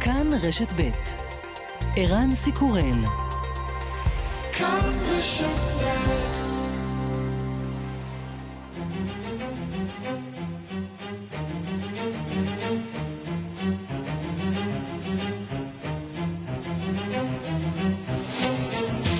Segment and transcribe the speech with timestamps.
[0.00, 0.90] כאן רשת ב'
[1.96, 3.04] ערן סיקורל
[4.52, 6.50] כאן רשת ב'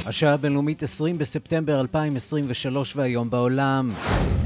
[0.06, 3.92] השעה הבינלאומית 20 בספטמבר 2023 והיום בעולם.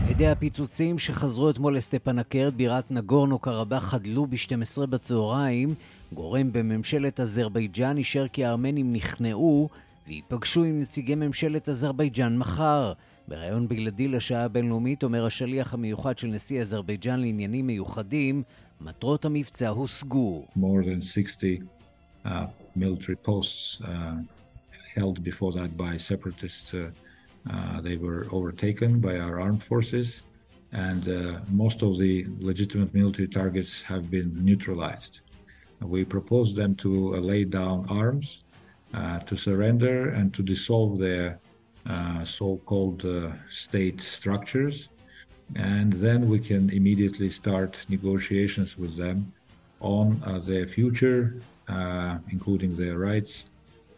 [0.09, 5.75] עדי הפיצוצים שחזרו אתמול לסטפנקרט, בירת נגורנו קרבאח, חדלו ב-12 בצהריים.
[6.15, 9.69] גורם בממשלת אזרבייג'אן אישר כי הארמנים נכנעו
[10.07, 12.93] וייפגשו עם נציגי ממשלת אזרבייג'אן מחר.
[13.29, 18.43] בריאיון בלעדי לשעה הבינלאומית אומר השליח המיוחד של נשיא אזרבייג'אן לעניינים מיוחדים,
[18.81, 20.47] מטרות המבצע הושגו.
[20.57, 21.67] More than 60
[22.25, 22.31] uh, uh.
[22.31, 22.47] Uh,
[30.73, 35.21] and uh, most of the legitimate military targets have been neutralized.
[35.84, 38.44] We propose them to uh, lay down arms,
[38.94, 41.40] uh, to surrender, and to dissolve their
[41.88, 43.06] uh, so called
[43.50, 44.90] state structures.
[45.56, 49.32] And then we can immediately start negotiations with them
[49.80, 51.22] on their future,
[52.30, 53.46] including their rights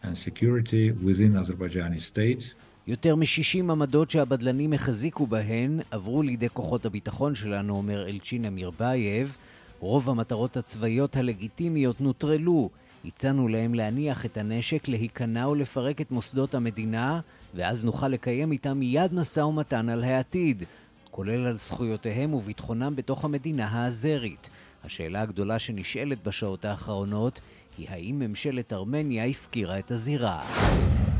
[0.04, 2.54] and security within Azerbaijani state.
[2.86, 9.36] יותר מ-60 עמדות שהבדלנים החזיקו בהן עברו לידי כוחות הביטחון שלנו, אומר אלצ'ין אמירבייב.
[9.79, 12.69] רוב המטרות הצבאיות הלגיטימיות נוטרלו.
[13.05, 17.19] הצענו להם להניח את הנשק, להיכנע ולפרק את מוסדות המדינה,
[17.55, 20.63] ואז נוכל לקיים איתם מיד משא ומתן על העתיד,
[21.11, 24.49] כולל על זכויותיהם וביטחונם בתוך המדינה האזרית.
[24.83, 27.41] השאלה הגדולה שנשאלת בשעות האחרונות
[27.77, 30.41] היא האם ממשלת ארמניה הפקירה את הזירה.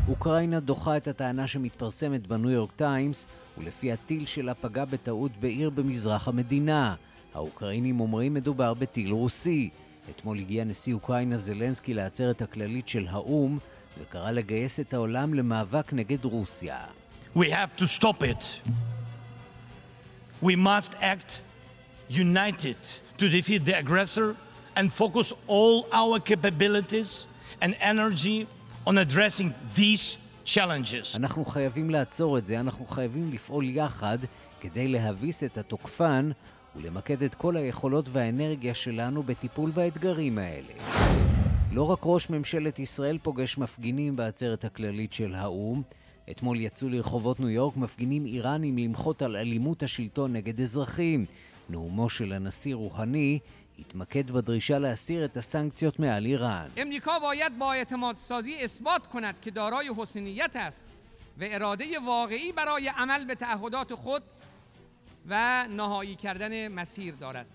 [0.08, 3.25] אוקראינה דוחה את הטענה שמתפרסמת בניו יורק טיימס,
[3.58, 6.95] ולפי הטיל שלה פגע בטעות בעיר במזרח המדינה.
[7.38, 9.70] האוקראינים אומרים מדובר בטיל רוסי.
[10.10, 13.58] אתמול הגיע נשיא אוקראינה זלנסקי לעצרת הכללית של האו"ם,
[14.00, 16.78] וקרא לגייס את העולם למאבק נגד רוסיה.
[17.36, 18.72] We have to stop it.
[20.44, 21.42] We must act
[22.09, 22.81] united
[23.18, 24.36] to defeat the aggressor
[24.76, 27.28] and focus all our capabilities
[27.62, 28.47] and energy
[28.88, 31.16] on addressing these challenges.
[31.16, 34.18] אנחנו חייבים לעצור את זה, אנחנו חייבים לפעול יחד
[34.62, 36.31] כדי להביס את התוקפן
[36.77, 40.72] ולמקד את כל היכולות והאנרגיה שלנו בטיפול באתגרים האלה.
[41.72, 45.83] לא רק ראש ממשלת ישראל פוגש מפגינים בעצרת הכללית של האו"ם,
[46.31, 51.27] אתמול יצאו לרחובות ניו יורק מפגינים איראנים למחות על אלימות השלטון נגד אזרחים.
[51.71, 53.38] נאומו של הנשיא רוהני
[53.78, 56.66] התמקד בדרישה להסיר את הסנקציות מעל איראן.
[56.83, 60.84] אמריקה باید با اعتماد سازی اثبات کند که دارای حسنیت است
[61.41, 64.22] و اراده واقعی برای عمل به تعهدات خود
[65.28, 65.34] و
[65.69, 67.47] نهایی کردن مسیر دارد.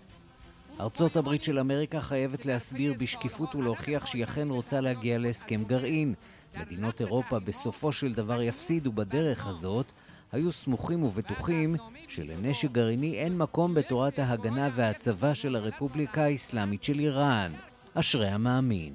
[0.79, 6.13] ארצות הברית של אמריקה חייבת להסביר בשקיפות ולהוכיח שהיא אכן רוצה להגיע להסכם גרעין.
[6.59, 9.91] מדינות אירופה בסופו של דבר יפסידו בדרך הזאת,
[10.31, 11.75] היו סמוכים ובטוחים
[12.07, 17.51] שלנשק גרעיני אין מקום בתורת ההגנה והצבא של הרפובליקה האסלאמית של איראן.
[17.93, 18.93] אשרי המאמין.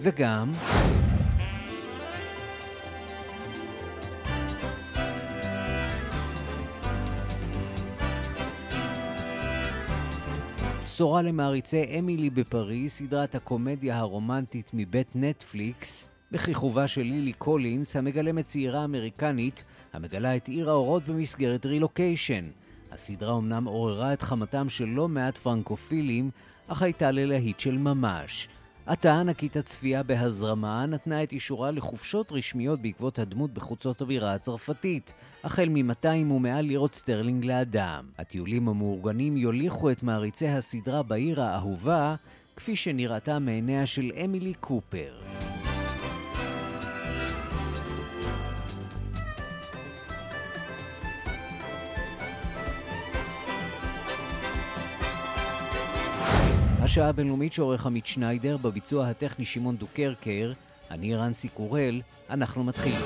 [0.00, 0.52] וגם...
[10.97, 18.83] בשורה למעריצי אמילי בפריז, סדרת הקומדיה הרומנטית מבית נטפליקס, בכיכובה של לילי קולינס, המגלמת צעירה
[18.83, 19.63] אמריקנית
[19.93, 22.45] המגלה את עיר האורות במסגרת רילוקיישן.
[22.91, 26.29] הסדרה אמנם עוררה את חמתם של לא מעט פרנקופילים,
[26.67, 28.49] אך הייתה ללהיט של ממש.
[28.87, 35.69] עתה ענקית הצפייה בהזרמה נתנה את אישורה לחופשות רשמיות בעקבות הדמות בחוצות הבירה הצרפתית, החל
[35.69, 38.05] מ-200 ומעל לירות סטרלינג לאדם.
[38.17, 42.15] הטיולים המאורגנים יוליכו את מעריצי הסדרה בעיר האהובה,
[42.55, 45.13] כפי שנראתה מעיניה של אמילי קופר.
[56.87, 60.53] השעה הבינלאומית שעורך עמית שניידר, בביצוע הטכני שמעון דוקרקר,
[60.91, 63.01] אני רנסי קורל, אנחנו מתחילים.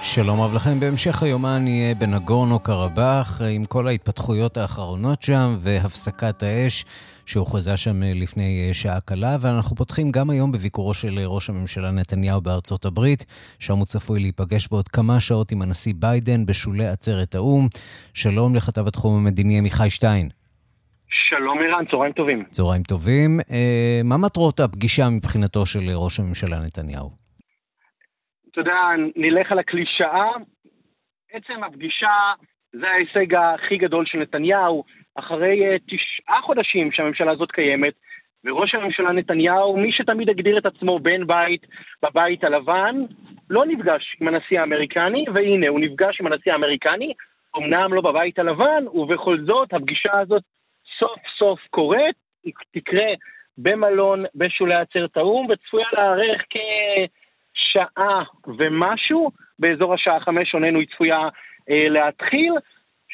[0.00, 6.84] שלום רב לכם, בהמשך היומן נהיה בנגורנו קרבאח עם כל ההתפתחויות האחרונות שם והפסקת האש
[7.26, 11.50] שהוכרזה שם אה, לפני אה, שעה קלה, ואנחנו פותחים גם היום בביקורו של אה, ראש
[11.50, 13.24] הממשלה נתניהו בארצות הברית,
[13.58, 17.66] שם הוא צפוי להיפגש בעוד כמה שעות עם הנשיא ביידן בשולי עצרת האו"ם.
[18.14, 20.28] שלום לכתב התחום המדיני עמיחי שטיין.
[21.08, 22.44] שלום ערן, צהריים טובים.
[22.50, 23.40] צהריים טובים.
[24.04, 27.10] מה מטרות הפגישה מבחינתו של ראש הממשלה נתניהו?
[28.50, 28.78] אתה יודע,
[29.16, 30.30] נלך על הקלישאה,
[31.32, 32.32] עצם הפגישה
[32.72, 37.94] זה ההישג הכי גדול של נתניהו, אחרי תשעה חודשים שהממשלה הזאת קיימת,
[38.44, 41.66] וראש הממשלה נתניהו, מי שתמיד הגדיר את עצמו בן בית
[42.02, 42.96] בבית הלבן,
[43.50, 47.12] לא נפגש עם הנשיא האמריקני, והנה, הוא נפגש עם הנשיא האמריקני,
[47.56, 50.42] אמנם לא בבית הלבן, ובכל זאת הפגישה הזאת
[50.98, 53.06] סוף סוף קורית, היא תקרה
[53.58, 56.42] במלון בשולי עצרת האו"ם, וצפויה לארך
[57.54, 61.18] כשעה ומשהו, באזור השעה חמש עוננו היא צפויה
[61.70, 62.52] אה, להתחיל.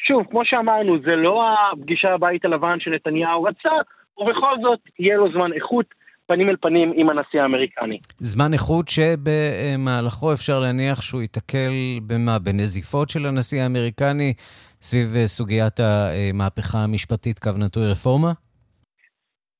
[0.07, 3.75] שוב, כמו שאמרנו, זה לא הפגישה בבית הלבן שנתניהו רצה,
[4.17, 5.85] ובכל זאת יהיה לו זמן איכות
[6.27, 7.99] פנים אל פנים עם הנשיא האמריקני.
[8.19, 11.71] זמן איכות שבמהלכו אפשר להניח שהוא ייתקל
[12.07, 12.39] במה?
[12.39, 14.33] בנזיפות של הנשיא האמריקני
[14.81, 18.31] סביב אה, סוגיית המהפכה המשפטית, קו נטוי רפורמה?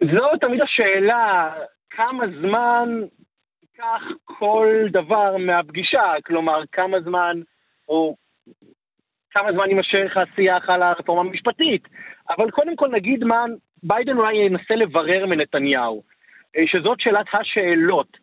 [0.04, 1.52] זו תמיד השאלה,
[1.90, 2.90] כמה זמן
[3.62, 7.42] ייקח כל דבר מהפגישה, כלומר, כמה זמן,
[7.90, 8.16] או
[9.32, 11.88] כמה זמן יימשך השיח על הרפורמה המשפטית.
[12.38, 13.46] אבל קודם כל נגיד מה
[13.84, 16.04] ביידן אולי ינסה לברר מנתניהו,
[16.58, 18.18] אה, שזאת שאלת השאלות.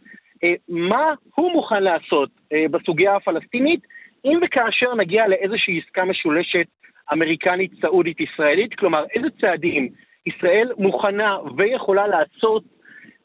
[0.44, 3.80] אה, מה הוא מוכן לעשות אה, בסוגיה הפלסטינית,
[4.24, 6.66] אם וכאשר נגיע לאיזושהי עסקה משולשת
[7.12, 9.88] אמריקנית, סעודית, ישראלית, כלומר איזה צעדים
[10.26, 12.62] ישראל מוכנה ויכולה לעשות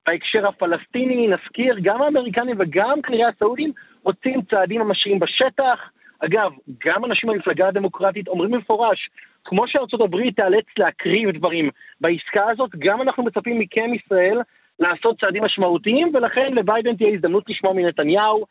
[0.07, 3.71] בהקשר הפלסטיני, נזכיר, גם האמריקנים וגם כנראה הסעודים
[4.03, 5.89] רוצים צעדים ממשיים בשטח.
[6.25, 6.51] אגב,
[6.85, 9.09] גם אנשים במפלגה הדמוקרטית אומרים במפורש,
[9.45, 11.69] כמו שארצות הברית תיאלץ להקריב דברים
[12.01, 14.41] בעסקה הזאת, גם אנחנו מצפים מכם, ישראל,
[14.79, 18.45] לעשות צעדים משמעותיים, ולכן לביידן תהיה הזדמנות לשמוע מנתניהו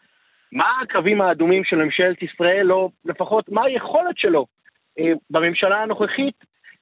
[0.53, 4.47] מה הקווים האדומים של ממשלת ישראל, או לפחות מה היכולת שלו
[4.99, 6.35] אה, בממשלה הנוכחית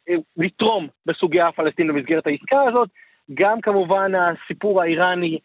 [0.08, 2.88] אה, לתרום בסוגיה הפלסטינית במסגרת העסקה הזאת.
[3.34, 5.38] גם כמובן הסיפור האיראני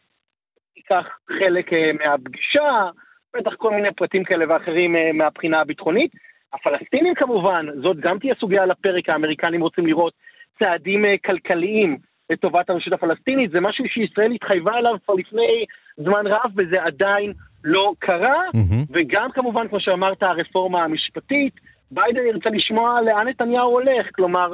[0.78, 1.08] ייקח
[1.40, 2.90] חלק אה, מהפגישה,
[3.36, 6.12] בטח כל מיני פרטים כאלה ואחרים אה, מהבחינה הביטחונית.
[6.54, 10.14] הפלסטינים כמובן, זאת גם תהיה סוגיה על הפרק, האמריקנים רוצים לראות
[10.60, 11.98] צעדים אה, כלכליים
[12.30, 15.66] לטובת הרשות הפלסטינית, זה משהו שישראל התחייבה עליו כבר לפני
[15.98, 17.34] זמן רב וזה עדיין
[17.64, 18.86] לא קרה, mm-hmm.
[18.90, 21.54] וגם כמובן, כמו שאמרת, הרפורמה המשפטית,
[21.92, 24.54] ביידן ירצה לשמוע לאן נתניהו הולך, כלומר,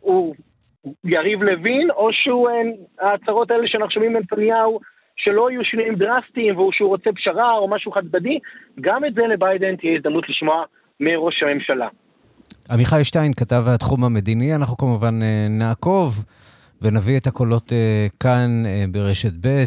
[0.00, 0.34] הוא
[1.04, 2.62] יריב לוין, או שהוא, אה,
[3.00, 4.80] ההצהרות האלה שאנחנו שומעים מנתניהו,
[5.16, 8.38] שלא יהיו שינויים דרסטיים שהוא רוצה פשרה או משהו חד צדדי,
[8.80, 10.64] גם את זה לביידן תהיה הזדמנות לשמוע
[11.00, 11.88] מראש הממשלה.
[12.70, 16.24] עמיחי שטיין, כתב התחום המדיני, אנחנו כמובן אה, נעקוב
[16.82, 19.64] ונביא את הקולות אה, כאן אה, ברשת ב'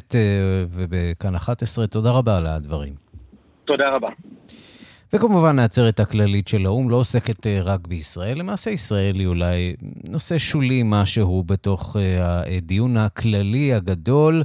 [0.69, 1.87] ובכאן 11.
[1.87, 2.93] תודה רבה על הדברים.
[3.65, 4.09] תודה רבה.
[5.13, 9.75] וכמובן העצרת הכללית של האו"ם לא עוסקת רק בישראל, למעשה ישראל היא אולי
[10.09, 11.95] נושא שולי משהו בתוך
[12.45, 14.43] הדיון הכללי הגדול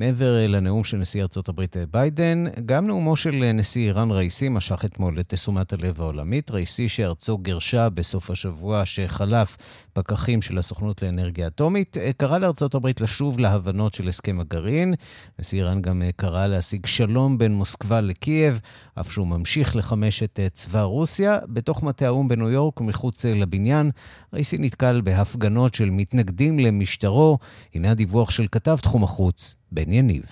[0.00, 4.10] מעבר אה, לנאום של נשיא ארצות הברית אה, ביידן, גם נאומו של אה, נשיא איראן
[4.10, 6.50] ראיסי משך אתמול את תשומת הלב העולמית.
[6.50, 9.56] ראיסי שארצו גירשה בסוף השבוע שחלף
[9.92, 14.94] פקחים של הסוכנות לאנרגיה אטומית, קרא לארצות הברית לשוב להבנות של הסכם הגרעין.
[15.38, 18.60] נשיא איראן גם קרא להשיג שלום בין מוסקבה לקייב,
[19.00, 21.38] אף שהוא ממשיך לחמש את צבא רוסיה.
[21.48, 23.90] בתוך מטה האו"ם בניו יורק ומחוץ לבניין,
[24.32, 27.38] ראיסי נתקל בהפגנות של מתנגדים למשטרו.
[27.74, 30.24] הנה הדיווח של כתב תחום החוץ, בן יניב.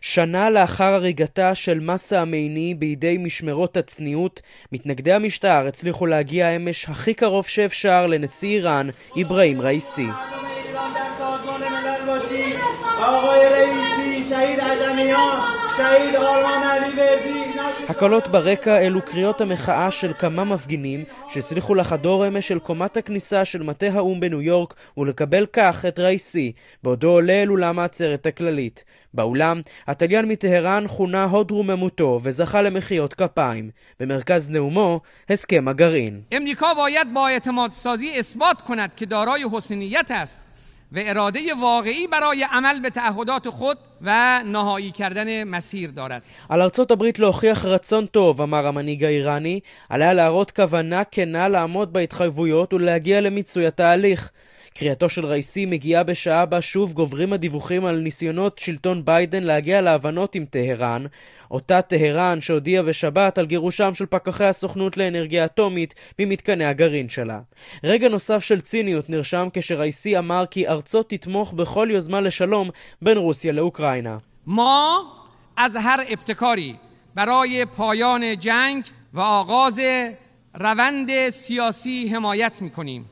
[0.00, 4.42] שנה לאחר הריגתה של מסה המייני בידי משמרות הצניעות,
[4.72, 8.88] מתנגדי המשטר הצליחו להגיע אמש הכי קרוב שאפשר לנשיא איראן,
[9.22, 10.08] אברהים ראיסי.
[17.89, 23.63] הקולות ברקע אלו קריאות המחאה של כמה מפגינים שהצליחו לחדור אמש אל קומת הכניסה של
[23.63, 26.51] מטה האו"ם בניו יורק ולקבל כך את ראיסי,
[26.83, 28.83] בעודו עולה אל אולם העצרת הכללית.
[29.13, 33.69] באולם, התליין מטהרן כונה הוד רוממותו וזכה למחיאות כפיים.
[33.99, 36.21] במרכז נאומו, הסכם הגרעין.
[36.37, 40.44] אמריקה باید با اعتماد سازی اثبات کند که دارای حسنیت است
[40.91, 46.21] و اراده واقعی برای عمل به تعهدات خود و نهایی کردن مسیر دارد.
[46.49, 52.73] על ארצות הברית להוכיח רצון טוב, אמר המנהיג האיראני, עליה להראות כוונה כנה לעמוד בהתחייבויות
[52.73, 54.31] ולהגיע למיצוי התהליך.
[54.75, 60.35] קריאתו של רייסי מגיעה בשעה בה שוב גוברים הדיווחים על ניסיונות שלטון ביידן להגיע להבנות
[60.35, 61.05] עם טהרן,
[61.51, 67.39] אותה טהרן שהודיעה בשבת על גירושם של פקחי הסוכנות לאנרגיה אטומית ממתקני הגרעין שלה.
[67.83, 72.69] רגע נוסף של ציניות נרשם כשרייסי אמר כי ארצו תתמוך בכל יוזמה לשלום
[73.01, 74.17] בין רוסיה לאוקראינה.
[74.47, 75.01] ما
[75.57, 76.75] از هر ابتکاری
[77.15, 78.83] برای پایان جنگ
[79.13, 79.79] و آغاز
[80.59, 83.05] روند سیاسی حمایت میکنیم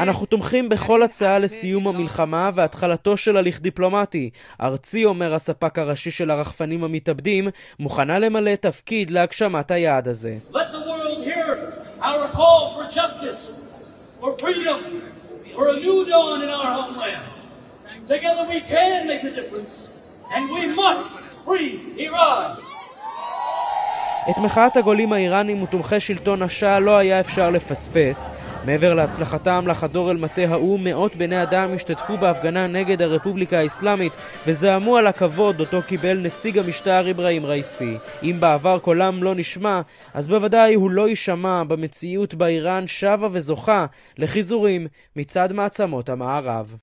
[0.00, 4.30] אנחנו תומכים בכל הצעה לסיום המלחמה והתחלתו של הליך דיפלומטי.
[4.60, 7.48] ארצי, אומר הספק הראשי של הרחפנים המתאבדים,
[7.78, 10.36] מוכנה למלא תפקיד להגשמת היעד הזה.
[18.08, 19.76] Together we can make a difference,
[20.34, 21.70] and we must free
[22.06, 22.56] Iran.
[24.30, 28.30] את מחאת הגולים האיראנים ותומכי שלטון השאה לא היה אפשר לפספס.
[28.66, 34.12] מעבר להצלחתם לחדור אל מטה האו"ם, מאות בני אדם השתתפו בהפגנה נגד הרפובליקה האסלאמית
[34.46, 37.96] וזעמו על הכבוד אותו קיבל נציג המשטר אברהים רייסי.
[38.22, 39.80] אם בעבר קולם לא נשמע,
[40.14, 43.86] אז בוודאי הוא לא יישמע במציאות בה איראן שבה וזוכה
[44.18, 46.76] לחיזורים מצד מעצמות המערב.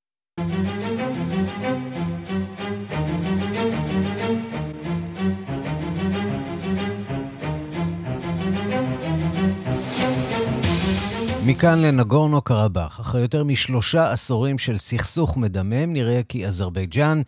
[11.48, 13.00] מכאן לנגורנו קרבאח.
[13.00, 17.22] אחרי יותר משלושה עשורים של סכסוך מדמם, נראה כי אזרבייג'אן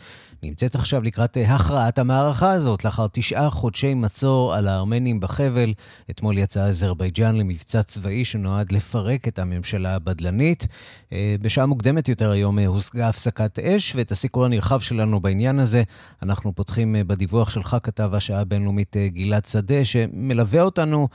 [0.44, 5.74] נמצאת עכשיו לקראת הכרעת המערכה הזאת, לאחר תשעה חודשי מצור על הארמנים בחבל.
[6.10, 10.68] אתמול יצאה אזרבייג'אן למבצע צבאי שנועד לפרק את הממשלה הבדלנית.
[11.14, 15.84] אה, בשעה מוקדמת יותר היום אה, הושגה הפסקת אש, ואת הסיקור הנרחב שלנו בעניין הזה
[16.24, 21.08] אנחנו פותחים אה, בדיווח שלך, כתב השעה הבינלאומית גלעד שדה, שמלווה אותנו.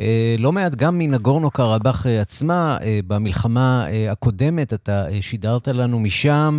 [0.00, 6.58] אה, לא מעט גם מנגורנו קרבאח אה, עצמה, אה, במלחמה הקודמת אתה שידרת לנו משם.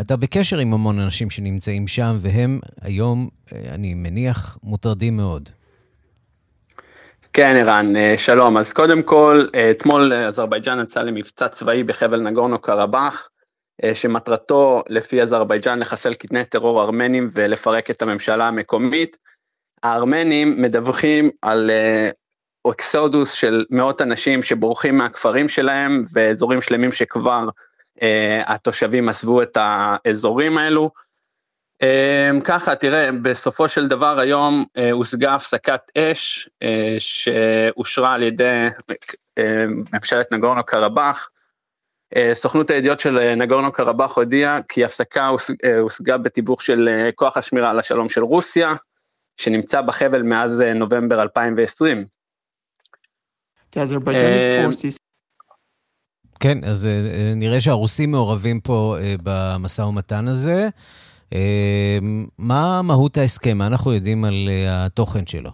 [0.00, 3.28] אתה בקשר עם המון אנשים שנמצאים שם, והם היום,
[3.68, 5.48] אני מניח, מוטרדים מאוד.
[7.32, 8.56] כן, ערן, שלום.
[8.56, 13.28] אז קודם כל, אתמול אזרבייג'אן יצא למבצע צבאי בחבל נגורנו קרבאח,
[13.94, 19.16] שמטרתו, לפי אזרבייג'אן, לחסל קטני טרור ארמנים ולפרק את הממשלה המקומית.
[19.82, 21.70] הארמנים מדווחים על
[22.68, 27.48] אקסודוס של מאות אנשים שבורחים מהכפרים שלהם ואזורים שלמים שכבר
[28.02, 30.90] אה, התושבים עזבו את האזורים האלו.
[31.82, 38.66] אה, ככה, תראה, בסופו של דבר היום אה, הושגה הפסקת אש אה, שאושרה על ידי
[39.38, 41.30] אה, ממשלת נגורנו קרבאח.
[42.16, 45.30] אה, סוכנות הידיעות של אה, נגורנו קרבאח הודיעה כי הפסקה
[45.64, 48.74] אה, הושגה בתיווך של אה, כוח השמירה על השלום של רוסיה,
[49.36, 52.19] שנמצא בחבל מאז אה, נובמבר 2020.
[53.76, 54.66] אה,
[56.40, 60.68] כן, אז אה, אה, נראה שהרוסים מעורבים פה במשא ומתן הזה.
[62.38, 63.58] מה מהות ההסכם?
[63.58, 65.50] מה אנחנו יודעים על התוכן שלו?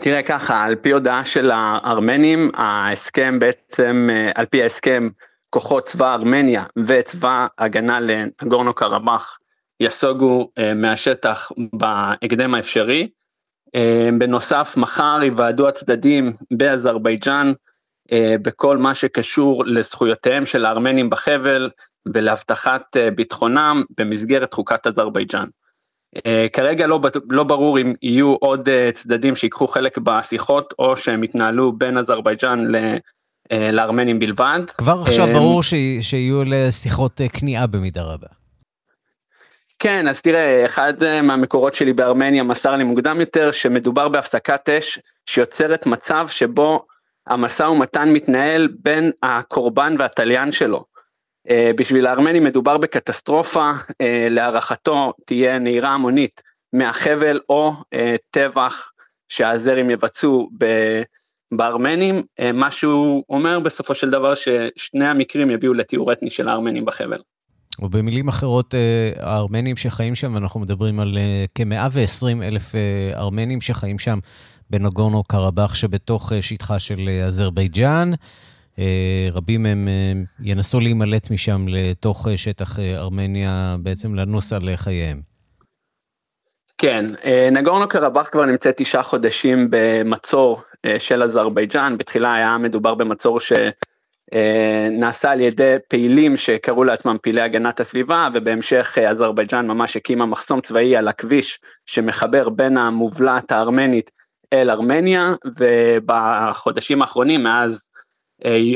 [0.00, 5.08] תראה ככה, על פי הודעה של הארמנים, ההסכם בעצם, על פי ההסכם,
[5.50, 9.38] כוחות צבא ארמניה וצבא הגנה לנגורנו קרבאח
[9.80, 13.08] יסוגו מהשטח בהקדם האפשרי.
[13.74, 17.52] אה, בנוסף, מחר יוועדו הצדדים באזרבייג'אן
[18.12, 21.70] אה, בכל מה שקשור לזכויותיהם של הארמנים בחבל
[22.14, 25.46] ולהבטחת אה, ביטחונם במסגרת חוקת אזרבייג'אן.
[26.52, 27.00] כרגע לא,
[27.30, 32.96] לא ברור אם יהיו עוד צדדים שיקחו חלק בשיחות או שהם יתנהלו בין אזרבייג'אן ל...
[33.72, 34.60] לארמנים בלבד.
[34.78, 35.62] כבר עכשיו ברור
[36.00, 38.26] שיהיו לשיחות כניעה במידה רבה.
[39.84, 44.98] כן, אז תראה, אחד אה, מהמקורות שלי בארמניה מסר לי מוקדם יותר שמדובר בהפסקת אש
[45.26, 46.86] שיוצרת מצב שבו
[47.26, 50.84] המשא ומתן מתנהל בין הקורבן והתליין שלו.
[51.50, 57.72] אה, בשביל הארמנים מדובר בקטסטרופה, אה, להערכתו תהיה נהירה המונית מהחבל או
[58.30, 58.90] טבח
[59.28, 60.50] שהאזרים יבצעו
[61.52, 62.22] בארמנים,
[62.54, 67.18] מה שהוא אומר בסופו של דבר ששני המקרים יביאו לטיהור אתני של הארמנים בחבל.
[67.82, 73.60] או במילים אחרות, אה, הארמנים שחיים שם, ואנחנו מדברים על אה, כ-120 אלף אה, ארמנים
[73.60, 74.18] שחיים שם
[74.70, 78.12] בנגורנו קרבאח שבתוך שטחה של אזרבייג'אן.
[79.32, 79.88] רבים מהם
[80.40, 85.20] ינסו להימלט משם לתוך שטח ארמניה, בעצם לנוס על חייהם.
[86.78, 87.04] כן,
[87.52, 90.62] נגורנו קרבאח כבר נמצאת תשעה חודשים במצור
[90.98, 93.52] של אזרבייג'אן, בתחילה היה מדובר במצור ש...
[94.34, 100.26] אה, נעשה על ידי פעילים שקראו לעצמם פעילי הגנת הסביבה ובהמשך אה, אזרבייג'אן ממש הקימה
[100.26, 104.10] מחסום צבאי על הכביש שמחבר בין המובלעת הארמנית
[104.52, 107.90] אל ארמניה ובחודשים האחרונים מאז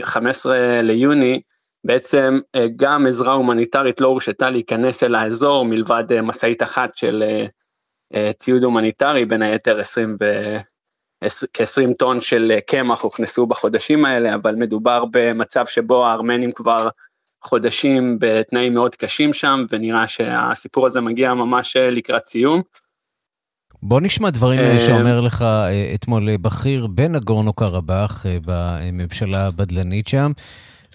[0.03, 1.41] 15 אה, ליוני
[1.85, 2.39] בעצם
[2.77, 7.25] גם עזרה הומניטרית לא הורשתה להיכנס אל האזור מלבד משאית אחת של
[8.39, 10.17] ציוד הומניטרי בין היתר 20
[11.55, 16.89] כ-20 טון של אה, קמח הוכנסו בחודשים האלה, אבל מדובר במצב שבו הארמנים כבר
[17.43, 22.63] חודשים בתנאים מאוד קשים שם, ונראה שהסיפור הזה מגיע ממש אה, לקראת סיום.
[23.83, 25.45] בוא נשמע דברים שאומר לך
[25.95, 30.33] אתמול בכיר בנגורנו קרבאח, בממשלה הבדלנית שם.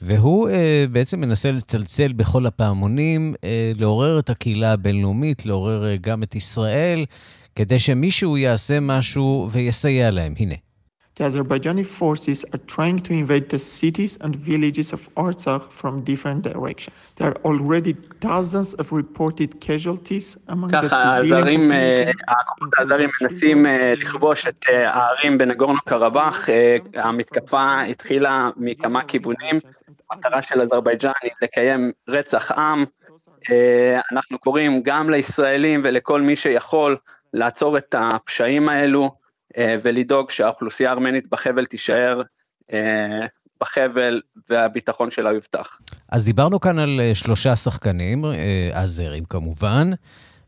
[0.01, 6.23] והוא אה, בעצם מנסה לצלצל בכל הפעמונים, אה, לעורר את הקהילה הבינלאומית, לעורר אה, גם
[6.23, 7.05] את ישראל,
[7.55, 10.33] כדי שמישהו יעשה משהו ויסייע להם.
[10.39, 10.55] הנה.
[11.19, 16.41] The Azerbaijani forces are trying to invade the cities and villages of Artsakh from different
[16.41, 16.95] directions.
[17.17, 22.13] There are already dozens of reported casualties among the civilian population.
[22.27, 23.65] הכוחות האזרים מנסים
[23.97, 26.47] לכבוש את הערים בנגורנו קרבאח.
[26.95, 29.59] המתקפה התחילה מכמה כיוונים.
[30.11, 32.85] המטרה של אזרבייג'אן היא לקיים רצח עם.
[34.11, 36.97] אנחנו קוראים גם לישראלים ולכל מי שיכול
[37.33, 39.23] לעצור את הפשעים האלו.
[39.83, 42.21] ולדאוג שהאוכלוסייה הארמנית בחבל תישאר
[43.61, 45.79] בחבל והביטחון שלה יובטח.
[46.09, 48.25] אז דיברנו כאן על שלושה שחקנים,
[48.73, 49.91] אזרים כמובן,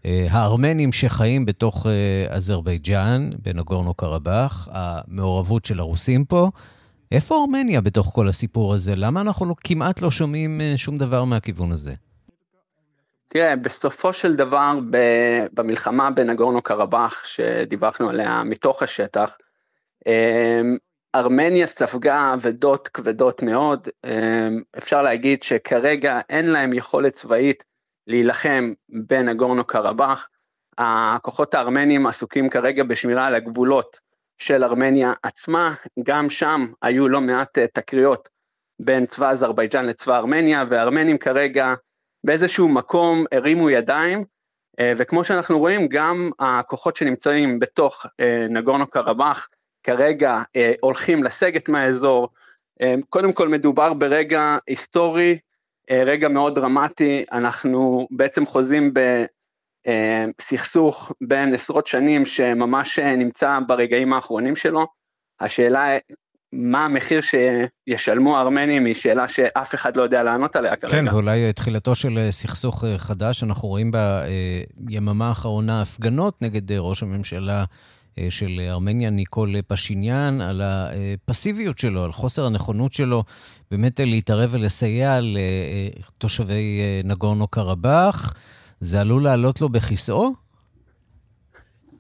[0.06, 1.86] הארמנים שחיים בתוך
[2.30, 6.50] אזרבייג'אן, בנגורנו קרבאח, המעורבות של הרוסים פה.
[7.12, 8.96] איפה ארמניה בתוך כל הסיפור הזה?
[8.96, 11.94] למה אנחנו לא, כמעט לא שומעים שום דבר מהכיוון הזה?
[13.28, 14.80] תראה, בסופו של דבר,
[15.54, 19.38] במלחמה בנגורנו קרבאח, שדיווחנו עליה מתוך השטח,
[21.16, 23.88] ארמניה ספגה אבדות כבדות מאוד.
[24.78, 27.64] אפשר להגיד שכרגע אין להם יכולת צבאית
[28.08, 30.30] להילחם בנגורנו קרבאח.
[30.78, 34.00] הכוחות הארמנים עסוקים כרגע בשמירה על הגבולות
[34.38, 38.30] של ארמניה עצמה, גם שם היו לא מעט תקריות
[38.80, 41.74] בין צבא אזרבייג'אן לצבא ארמניה, והארמנים כרגע
[42.26, 44.26] באיזשהו מקום הרימו ידיים,
[44.82, 48.06] וכמו שאנחנו רואים, גם הכוחות שנמצאים בתוך
[48.50, 49.50] נגורנו קרבאח
[49.84, 50.42] כרגע
[50.82, 52.30] הולכים לסגת מהאזור.
[53.10, 55.38] קודם כל מדובר ברגע היסטורי,
[55.92, 58.94] רגע מאוד דרמטי, אנחנו בעצם חוזים
[60.38, 64.88] בסכסוך בין עשרות שנים שממש נמצא ברגעים האחרונים שלו.
[65.40, 65.98] השאלה
[66.58, 70.94] מה המחיר שישלמו הארמנים היא שאלה שאף אחד לא יודע לענות עליה כרגע.
[70.94, 73.92] כן, ואולי תחילתו של סכסוך חדש, אנחנו רואים
[74.78, 77.64] ביממה האחרונה הפגנות נגד ראש הממשלה
[78.30, 83.24] של ארמניה, ניקול פשיניאן, על הפסיביות שלו, על חוסר הנכונות שלו
[83.72, 88.34] באמת להתערב ולסייע לתושבי נגורנו קרבאח.
[88.80, 90.45] זה עלול לעלות לו בכיסאו?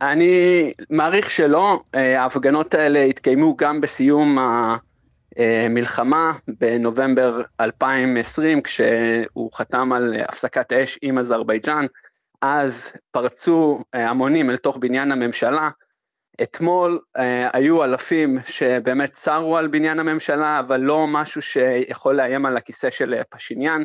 [0.01, 4.37] אני מעריך שלא, ההפגנות האלה התקיימו גם בסיום
[5.37, 11.85] המלחמה בנובמבר 2020, כשהוא חתם על הפסקת אש עם אזרבייג'אן,
[12.41, 15.69] אז פרצו המונים אל תוך בניין הממשלה.
[16.43, 16.99] אתמול
[17.53, 23.15] היו אלפים שבאמת צרו על בניין הממשלה, אבל לא משהו שיכול לאיים על הכיסא של
[23.29, 23.83] פשיניאן.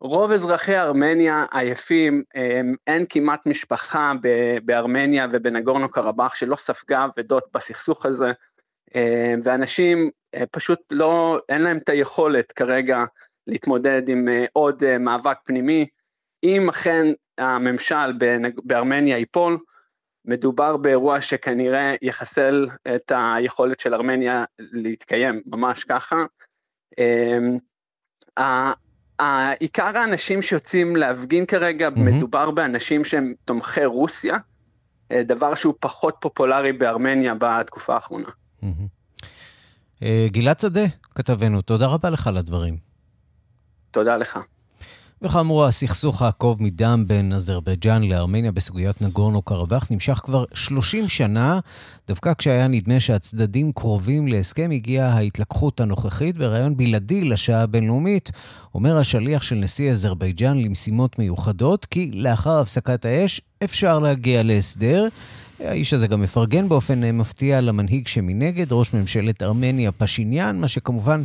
[0.00, 2.22] רוב אזרחי ארמניה עייפים,
[2.86, 4.12] אין כמעט משפחה
[4.64, 8.32] בארמניה ובנגורנו קרבאח שלא ספגה אבדות בסכסוך הזה,
[9.42, 10.10] ואנשים
[10.50, 13.04] פשוט לא, אין להם את היכולת כרגע
[13.46, 15.86] להתמודד עם עוד מאבק פנימי.
[16.42, 17.06] אם אכן
[17.38, 18.12] הממשל
[18.64, 19.58] בארמניה ייפול,
[20.24, 26.24] מדובר באירוע שכנראה יחסל את היכולת של ארמניה להתקיים, ממש ככה.
[29.60, 32.00] עיקר האנשים שיוצאים להפגין כרגע, mm-hmm.
[32.00, 34.36] מדובר באנשים שהם תומכי רוסיה,
[35.12, 38.28] דבר שהוא פחות פופולרי בארמניה בתקופה האחרונה.
[38.62, 40.04] Mm-hmm.
[40.30, 42.76] גלעד שדה, כתבנו, תודה רבה לך על הדברים.
[43.90, 44.38] תודה לך.
[45.22, 51.60] וכאמור, הסכסוך העקוב מדם בין אזרבייג'אן לארמניה בסוגיית נגורנו קרבאח נמשך כבר 30 שנה.
[52.08, 58.30] דווקא כשהיה נדמה שהצדדים קרובים להסכם, הגיעה ההתלקחות הנוכחית בריאיון בלעדי לשעה הבינלאומית.
[58.74, 65.08] אומר השליח של נשיא אזרבייג'אן למשימות מיוחדות, כי לאחר הפסקת האש אפשר להגיע להסדר.
[65.60, 71.22] האיש הזה גם מפרגן באופן מפתיע למנהיג שמנגד, ראש ממשלת ארמניה פשיניאן, מה שכמובן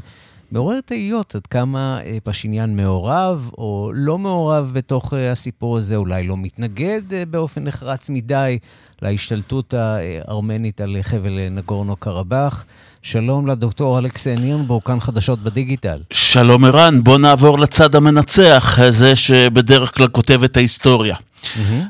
[0.52, 6.24] מעורר תהיות עד כמה אה, פשיניאן מעורב או לא מעורב בתוך אה, הסיפור הזה, אולי
[6.24, 8.60] לא מתנגד אה, באופן נחרץ מדי
[9.02, 12.66] להשתלטות הארמנית על חבל נגורנו קרבאח.
[13.02, 16.00] שלום לדוקטור אלכס נירנבורג, כאן חדשות בדיגיטל.
[16.14, 21.16] שלום ערן, בוא נעבור לצד המנצח, זה שבדרך כלל כותב את ההיסטוריה.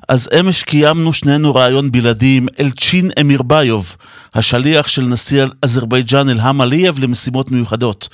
[0.07, 3.95] אז אמש קיימנו שנינו ריאיון בלעדי עם אלצ'ין אמירבייוב,
[4.33, 8.09] השליח של נשיא אזרבייג'אן אילהם אלייב למשימות מיוחדות.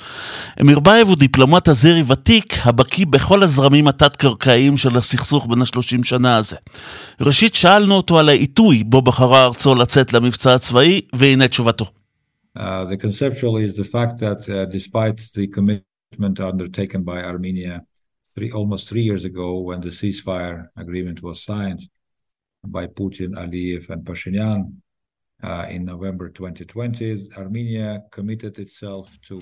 [0.60, 6.56] אמירבייוב הוא דיפלומט אזרי ותיק, הבקיא בכל הזרמים התת-קרקעיים של הסכסוך בין השלושים שנה הזה.
[7.20, 11.84] ראשית שאלנו אותו על העיתוי בו בחרה ארצו לצאת למבצע הצבאי, והנה תשובתו.
[12.58, 17.80] Uh, the conceptual is the fact that uh, despite the commitment undertaken by Armenia
[18.34, 21.82] three, almost three years ago when the ceasefire agreement was signed,
[22.64, 24.74] by Putin, Aliyev, and Pashinyan
[25.44, 29.34] in November 2020, Armenia committed itself to.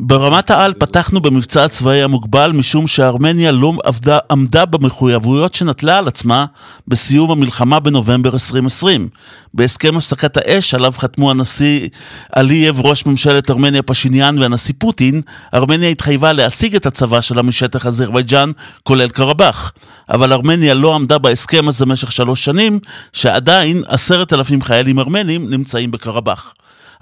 [0.00, 6.46] ברמת העל פתחנו במבצע הצבאי המוגבל משום שארמניה לא עבדה, עמדה במחויבויות שנטלה על עצמה
[6.88, 9.08] בסיום המלחמה בנובמבר 2020.
[9.54, 11.88] בהסכם הפסקת האש עליו חתמו הנשיא
[12.36, 15.22] אלייב, ראש ממשלת ארמניה פשיניאן והנשיא פוטין,
[15.54, 18.50] ארמניה התחייבה להסיג את הצבא שלה משטח אזרבייג'אן,
[18.82, 19.72] כולל קרבאח.
[20.10, 22.80] אבל ארמניה לא עמדה בהסכם הזה במשך שלוש שנים,
[23.12, 26.54] שעדיין עשרת אלפים חיילים ארמנים נמצאים בקרבאח.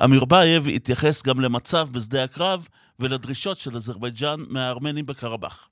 [0.04, 2.68] אמיר בייב התייחס גם למצב בשדה הקרב
[2.98, 5.68] ולדרישות של אזרבייג'אן מהארמנים בקרבאח.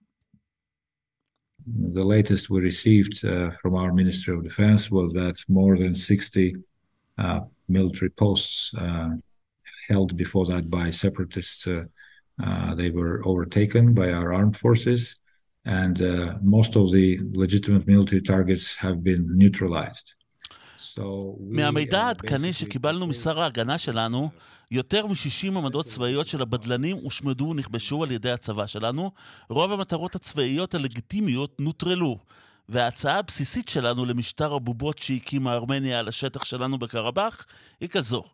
[1.98, 6.54] The latest we received uh, from our Ministry of Defense was that more than 60
[7.18, 9.08] uh, military posts uh,
[9.88, 11.66] held before that by separatists,
[12.80, 15.16] they were overtaken by our armed forces,
[15.66, 15.98] and
[16.42, 20.12] most of the legitimate military targets have been neutralized.
[21.50, 24.30] מהמידע העדכני שקיבלנו משר ההגנה שלנו,
[24.70, 29.10] יותר מ-60 עמדות צבאיות של הבדלנים הושמדו ונכבשו על ידי הצבא שלנו.
[29.48, 32.18] רוב המטרות הצבאיות הלגיטימיות נוטרלו.
[32.68, 37.46] וההצעה הבסיסית שלנו למשטר הבובות שהקימה ארמניה על השטח שלנו בקרבאח
[37.80, 38.24] היא כזו.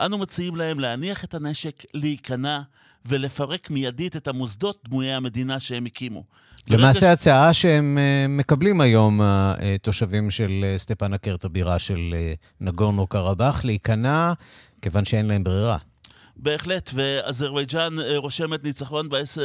[0.00, 2.60] אנו מציעים להם להניח את הנשק, להיכנע
[3.06, 6.24] ולפרק מיידית את המוסדות דמויי המדינה שהם הקימו.
[6.68, 7.02] למעשה ש...
[7.02, 12.14] הצעה שהם uh, מקבלים היום, התושבים של uh, סטפנה קרט, הבירה של
[12.60, 14.32] נגורנו קרבאח, להיכנע
[14.82, 15.76] כיוון שאין להם ברירה.
[16.36, 19.38] בהחלט, ואזרבייג'אן רושמת ניצחון בעס...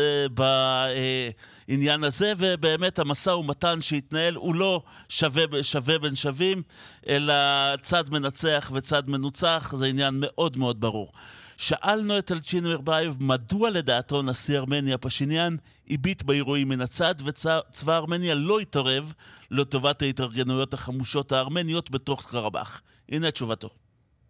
[1.68, 6.62] בעניין הזה, ובאמת המשא ומתן שהתנהל הוא לא שווה, שווה בין שווים,
[7.08, 7.34] אלא
[7.82, 11.12] צד מנצח וצד מנוצח, זה עניין מאוד מאוד ברור.
[11.58, 15.56] שאלנו את אלצ'ין מירבייב מדוע לדעתו נשיא ארמניה פשיניאן
[15.90, 19.14] הביט באירועים מן הצד וצבא ארמניה לא התערב
[19.52, 22.82] לטובת ההתארגנויות החמושות הארמניות בתוך קרבאח.
[23.10, 23.70] הנה תשובתו.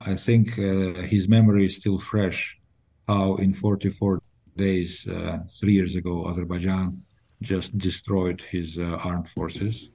[0.01, 2.59] I think uh, his memory is still fresh
[3.07, 4.21] how in 44
[4.57, 7.01] days, uh, three years ago, Azerbaijan
[7.41, 9.89] just destroyed his uh, armed forces,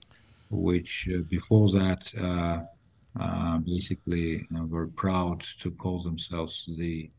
[0.51, 2.59] which uh, before that uh,
[3.64, 7.11] basically were proud to call themselves the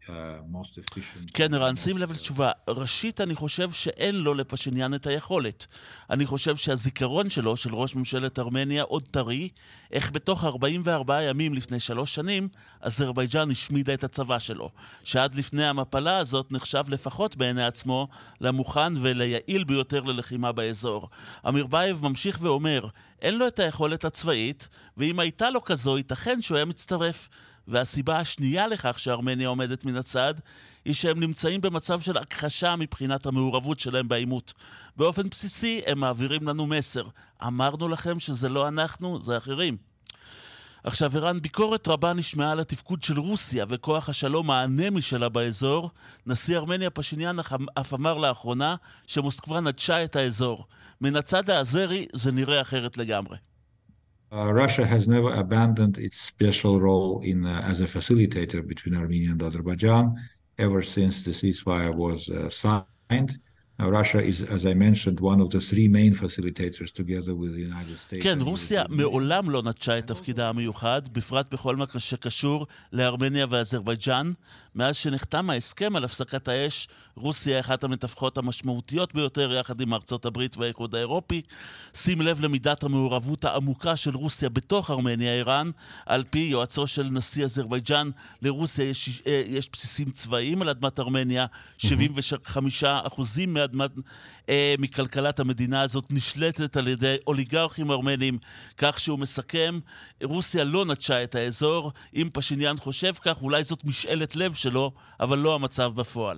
[0.51, 1.31] most efficient.
[1.33, 2.51] כן, ערן, שים לב לתשובה.
[2.67, 5.67] ראשית, אני חושב שאין לו לפשיניאן את היכולת.
[6.09, 9.49] אני חושב שהזיכרון שלו, של ראש ממשלת ארמניה, עוד טרי,
[9.91, 12.47] איך בתוך 44 ימים לפני שלוש שנים,
[12.81, 14.69] אזרבייג'אן השמידה את הצבא שלו.
[15.03, 18.07] שעד לפני המפלה הזאת נחשב לפחות בעיני עצמו
[18.41, 21.09] למוכן וליעיל ביותר ללחימה באזור.
[21.47, 22.87] אמיר בייב ממשיך ואומר,
[23.21, 27.29] אין לו את היכולת הצבאית, ואם הייתה לו כזו, ייתכן שהוא היה מצטרף.
[27.67, 30.33] והסיבה השנייה לכך שארמניה עומדת מן הצד,
[30.85, 34.53] היא שהם נמצאים במצב של הכחשה מבחינת המעורבות שלהם בעימות.
[34.97, 37.03] באופן בסיסי, הם מעבירים לנו מסר.
[37.47, 39.90] אמרנו לכם שזה לא אנחנו, זה אחרים.
[40.83, 45.89] עכשיו, ערן, ביקורת רבה נשמעה על התפקוד של רוסיה וכוח השלום האנמי שלה באזור.
[46.27, 47.37] נשיא ארמניה פשיניאן
[47.79, 48.75] אף אמר לאחרונה
[49.07, 50.65] שמוסקבה נטשה את האזור.
[51.01, 53.37] מן הצד האזרי זה נראה אחרת לגמרי.
[54.33, 59.31] Uh, Russia has never abandoned its special role in uh, as a facilitator between Armenia
[59.31, 60.05] and Azerbaijan
[60.57, 63.31] ever since the ceasefire was uh, signed.
[63.89, 67.97] Russia is, as I mentioned, one of the three main facilitators together with the United
[68.07, 68.23] States.
[68.23, 74.31] כן, רוסיה מעולם לא נטשה את תפקידה המיוחד, בפרט בכל מה שקשור לארמניה ואזרבייג'אן.
[74.75, 80.25] מאז שנחתם ההסכם על הפסקת האש, רוסיה היא אחת המתווכות המשמעותיות ביותר יחד עם ארצות
[80.25, 81.41] הברית והאיחוד האירופי.
[81.93, 85.71] שים לב למידת המעורבות העמוקה של רוסיה בתוך ארמניה, איראן.
[86.05, 88.09] על פי יועצו של נשיא אזרבייג'אן,
[88.41, 91.45] לרוסיה יש, אה, יש בסיסים צבאיים על אדמת ארמניה,
[91.77, 93.91] 75 אחוזים מאדמת,
[94.49, 98.37] אה, מכלכלת המדינה הזאת נשלטת על ידי אוליגרכים ארמנים,
[98.77, 99.79] כך שהוא מסכם,
[100.23, 101.91] רוסיה לא נטשה את האזור.
[102.15, 106.37] אם פשיניאן חושב כך, אולי זאת משאלת לב שלו, אבל לא המצב בפועל.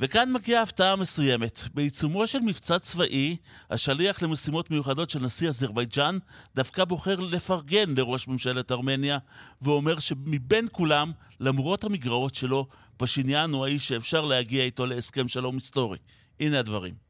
[0.00, 1.60] וכאן מגיעה הפתעה מסוימת.
[1.74, 3.36] בעיצומו של מבצע צבאי,
[3.70, 6.18] השליח למשימות מיוחדות של נשיא אזרבייג'אן
[6.56, 9.18] דווקא בוחר לפרגן לראש ממשלת ארמניה,
[9.62, 15.98] ואומר שמבין כולם, למרות המגרעות שלו, פשיניאן הוא האיש שאפשר להגיע איתו להסכם שלום היסטורי.
[16.40, 17.04] הנה הדברים.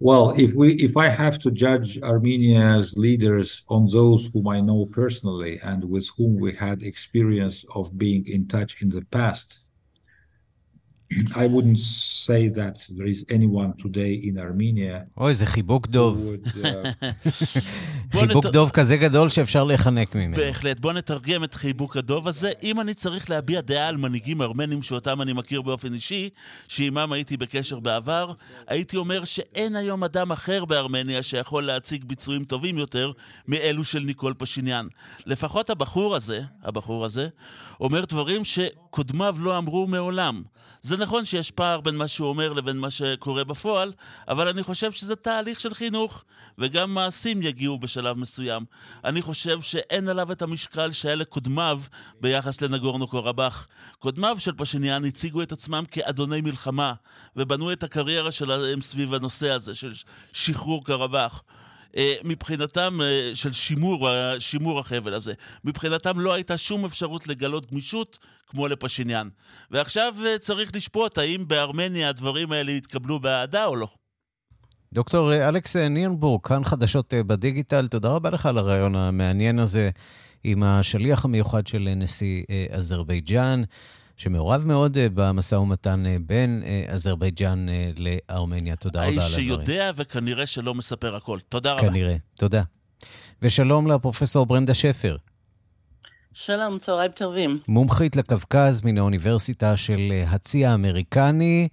[0.00, 4.84] Well, if we if I have to judge Armenia's leaders on those whom I know
[5.00, 9.60] personally and with whom we had experience of being in touch in the past,
[11.12, 11.78] I wouldn't
[12.26, 15.04] say that there is anyone today in Armenia.
[15.16, 16.30] אוי, זה חיבוק דוב.
[18.18, 20.36] חיבוק דוב כזה גדול שאפשר להיחנק ממנו.
[20.36, 20.80] בהחלט.
[20.80, 22.52] בוא נתרגם את חיבוק הדוב הזה.
[22.62, 26.28] אם אני צריך להביע דעה על מנהיגים ארמנים שאותם אני מכיר באופן אישי,
[26.68, 28.32] שעימם הייתי בקשר בעבר,
[28.66, 33.12] הייתי אומר שאין היום אדם אחר בארמניה שיכול להציג ביצועים טובים יותר
[33.48, 34.86] מאלו של ניקול פשיניאן.
[35.26, 37.28] לפחות הבחור הזה, הבחור הזה,
[37.80, 38.44] אומר דברים
[38.94, 40.42] שקודמיו לא אמרו מעולם.
[40.80, 43.92] זה נכון שיש פער בין מה שהוא אומר לבין מה שקורה בפועל,
[44.28, 46.24] אבל אני חושב שזה תהליך של חינוך,
[46.58, 48.64] וגם מעשים יגיעו בשלב מסוים.
[49.04, 51.80] אני חושב שאין עליו את המשקל שהיה לקודמיו
[52.20, 53.68] ביחס לנגורנו קורבאח.
[53.98, 56.94] קודמיו של פשיניאן הציגו את עצמם כאדוני מלחמה,
[57.36, 59.92] ובנו את הקריירה שלהם סביב הנושא הזה של
[60.32, 61.42] שחרור קרבאח.
[61.96, 65.32] אה, מבחינתם, אה, של שימור, שימור החבל הזה.
[65.64, 69.28] מבחינתם לא הייתה שום אפשרות לגלות גמישות כמו לפשיניאן.
[69.70, 73.88] ועכשיו אה, צריך לשפוט האם בארמניה הדברים האלה יתקבלו באהדה או לא.
[74.92, 79.90] דוקטור אלכס נירנבורג, כאן חדשות בדיגיטל, תודה רבה לך על הרעיון המעניין הזה
[80.44, 83.62] עם השליח המיוחד של נשיא אזרבייג'אן.
[84.16, 87.66] שמעורב מאוד אה, במשא ומתן אה, בין אה, אזרבייג'אן
[87.98, 88.76] לארמניה.
[88.76, 89.50] תודה רבה על הדברים.
[89.50, 91.38] האיש שיודע וכנראה שלא מספר הכל.
[91.48, 91.88] תודה רבה.
[91.88, 92.62] כנראה, תודה.
[93.42, 95.16] ושלום לפרופסור ברנדה שפר.
[96.32, 97.58] שלום, צהריים טובים.
[97.68, 101.68] מומחית לקווקז מן האוניברסיטה של הצי האמריקני.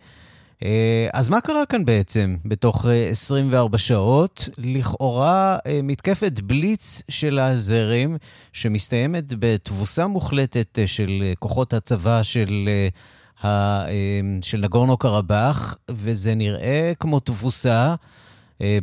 [0.63, 4.49] אה, אז מה קרה כאן בעצם בתוך 24 אה, שעות?
[4.57, 8.17] לכאורה אה, מתקפת בליץ של הזרם,
[8.53, 12.69] שמסתיימת בתבוסה מוחלטת של כוחות הצבא של,
[14.41, 17.95] של נגורנו קרבאח, וזה נראה כמו תבוסה.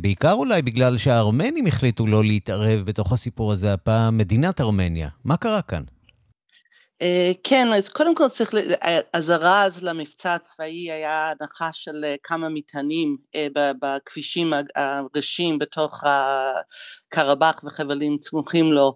[0.01, 5.09] בעיקר אולי בגלל שהארמנים החליטו לא להתערב בתוך הסיפור הזה הפעם, מדינת ארמניה.
[5.25, 5.83] מה קרה כאן?
[7.01, 8.51] אה, כן, אז קודם כל צריך,
[9.13, 13.47] הזרז למבצע הצבאי היה הנחה של אה, כמה מטענים אה,
[13.81, 16.03] בכבישים הראשים בתוך
[17.09, 18.95] קרבאח וחבלים סמוכים לו,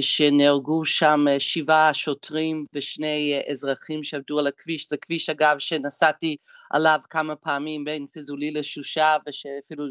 [0.00, 6.36] שנהרגו שם שבעה שוטרים ושני אזרחים שעבדו על הכביש, זה כביש אגב שנסעתי
[6.70, 9.84] עליו כמה פעמים בין פיזולי לשושה ושאפילו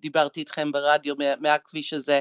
[0.00, 2.12] דיברתי איתכם ברדיו מהכביש הזה.
[2.14, 2.20] אה,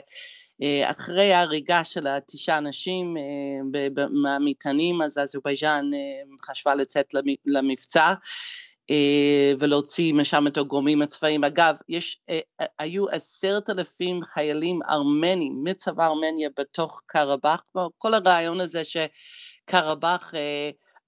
[0.83, 3.87] אחרי ההריגה של התשעה אנשים אה,
[4.23, 5.99] מהמטענים, אז אזרבייג'אן אה,
[6.51, 7.13] חשבה לצאת
[7.45, 8.13] למבצע.
[9.59, 11.43] ולהוציא משם את הגורמים הצבאיים.
[11.43, 12.21] אגב, יש,
[12.79, 17.63] היו עשרת אלפים חיילים ארמנים מצבא ארמניה בתוך קרבאח,
[17.97, 20.33] כל הרעיון הזה שקרבאח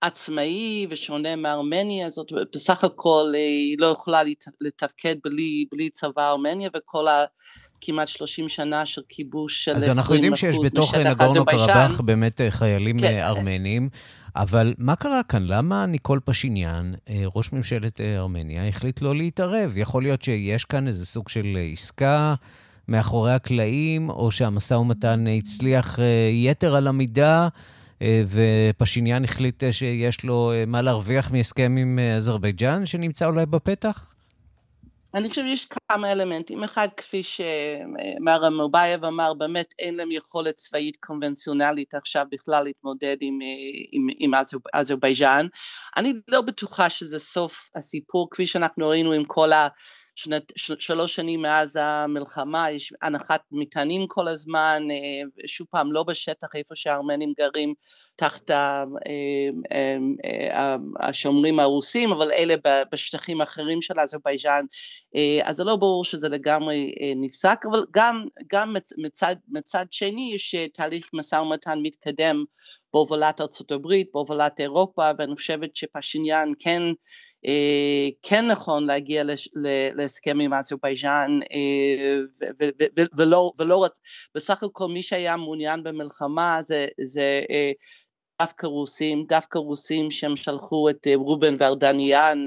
[0.01, 4.21] עצמאי ושונה מארמניה, זאת בסך הכל היא לא יכולה
[4.61, 7.07] לתפקד בלי, בלי צבא ארמניה וכל
[7.81, 12.01] כמעט 30 שנה של כיבוש של 20% משטח אז אנחנו יודעים שיש בתוך נגורנו קרבאח
[12.01, 13.05] באמת אה, חיילים כן.
[13.05, 13.89] אה, ארמנים,
[14.35, 15.43] אבל מה קרה כאן?
[15.47, 19.77] למה ניקול פשיניאן, אה, ראש ממשלת ארמניה, החליט לא להתערב?
[19.77, 22.35] יכול להיות שיש כאן איזה סוג של עסקה
[22.87, 25.99] מאחורי הקלעים, או שהמשא ומתן הצליח
[26.31, 27.47] יתר על המידה,
[28.03, 34.13] ופשיניאן החליט שיש לו מה להרוויח מהסכם עם אזרבייג'אן, שנמצא אולי בפתח?
[35.13, 40.97] אני חושב שיש כמה אלמנטים, אחד כפי שמר מובייב אמר, באמת אין להם יכולת צבאית
[40.99, 43.39] קונבנציונלית עכשיו בכלל להתמודד עם,
[43.91, 44.31] עם, עם
[44.73, 45.47] אזרבייג'אן,
[45.97, 49.67] אני לא בטוחה שזה סוף הסיפור כפי שאנחנו ראינו עם כל ה...
[50.23, 56.47] שנת, שלוש שנים מאז המלחמה, יש הנחת מטענים כל הזמן, אה, שוב פעם לא בשטח
[56.55, 57.73] איפה שהארמנים גרים
[58.15, 58.83] תחת אה,
[59.71, 62.55] אה, השומרים הרוסים, אבל אלה
[62.91, 64.65] בשטחים אחרים של אזרבייג'אן,
[65.43, 71.09] אז זה לא ברור שזה לגמרי נפסק, אבל גם, גם מצד, מצד שני יש תהליך
[71.13, 72.43] משא ומתן מתקדם
[72.93, 76.81] בהובלת ארצות הברית, בהובלת אירופה, ואני חושבת שפשיניאן כן
[77.45, 79.23] אה, כן נכון להגיע
[79.95, 82.17] להסכם עם אזרבייג'אן אה,
[83.17, 83.87] ולא, ולא
[84.35, 87.71] בסך הכל מי שהיה מעוניין במלחמה זה, זה אה,
[88.41, 92.45] דווקא רוסים, דווקא רוסים שהם שלחו את רובן ורדניאן,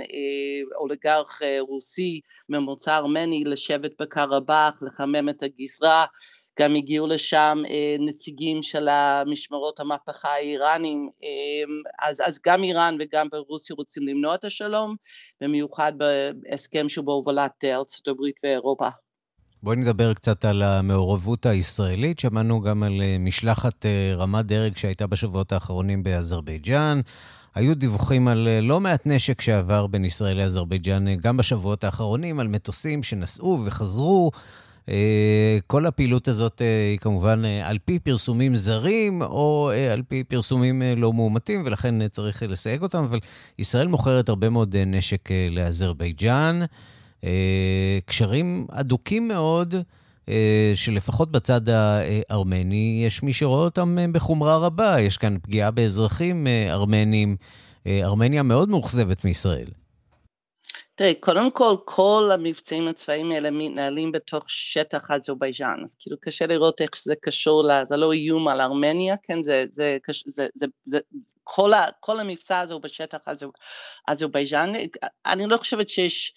[0.76, 6.04] אוליגרך רוסי ממוצא ארמני, לשבת בקרבאח, לחמם את הגזרה,
[6.60, 13.28] גם הגיעו לשם אה, נציגים של המשמרות המהפכה האיראנים, אה, אז, אז גם איראן וגם
[13.32, 14.96] ברוסיה רוצים למנוע את השלום,
[15.40, 18.88] במיוחד בהסכם שהוא בהובלת ארצות הברית ואירופה.
[19.62, 22.18] בואי נדבר קצת על המעורבות הישראלית.
[22.18, 23.86] שמענו גם על אה, משלחת
[24.16, 27.00] רמת דרג שהייתה בשבועות האחרונים באזרבייג'אן.
[27.54, 33.02] היו דיווחים על לא מעט נשק שעבר בין ישראל לאזרבייג'אן גם בשבועות האחרונים, על מטוסים
[33.02, 34.30] שנסעו וחזרו
[35.66, 41.62] כל הפעילות הזאת היא כמובן על פי פרסומים זרים או על פי פרסומים לא מאומתים,
[41.66, 43.18] ולכן צריך לסייג אותם, אבל
[43.58, 46.60] ישראל מוכרת הרבה מאוד נשק לאזרבייג'אן.
[48.06, 49.74] קשרים אדוקים מאוד.
[50.28, 55.00] אה, שלפחות בצד הארמני יש מי שרואה אותם אה, בחומרה רבה.
[55.00, 57.36] יש כאן פגיעה באזרחים אה, ארמנים.
[57.86, 59.66] ארמניה מאוד מאוכזבת מישראל.
[60.96, 66.80] תראה, קודם כל, כל המבצעים הצבאיים האלה מתנהלים בתוך שטח אזרבייג'אן, אז כאילו קשה לראות
[66.80, 70.98] איך זה קשור, לה, זה לא איום על ארמניה, כן, זה, זה, זה, זה, זה,
[71.44, 73.18] כל, ה, כל המבצע הזה הוא בשטח
[74.08, 74.72] אזרבייג'אן,
[75.26, 76.34] אני לא חושבת שיש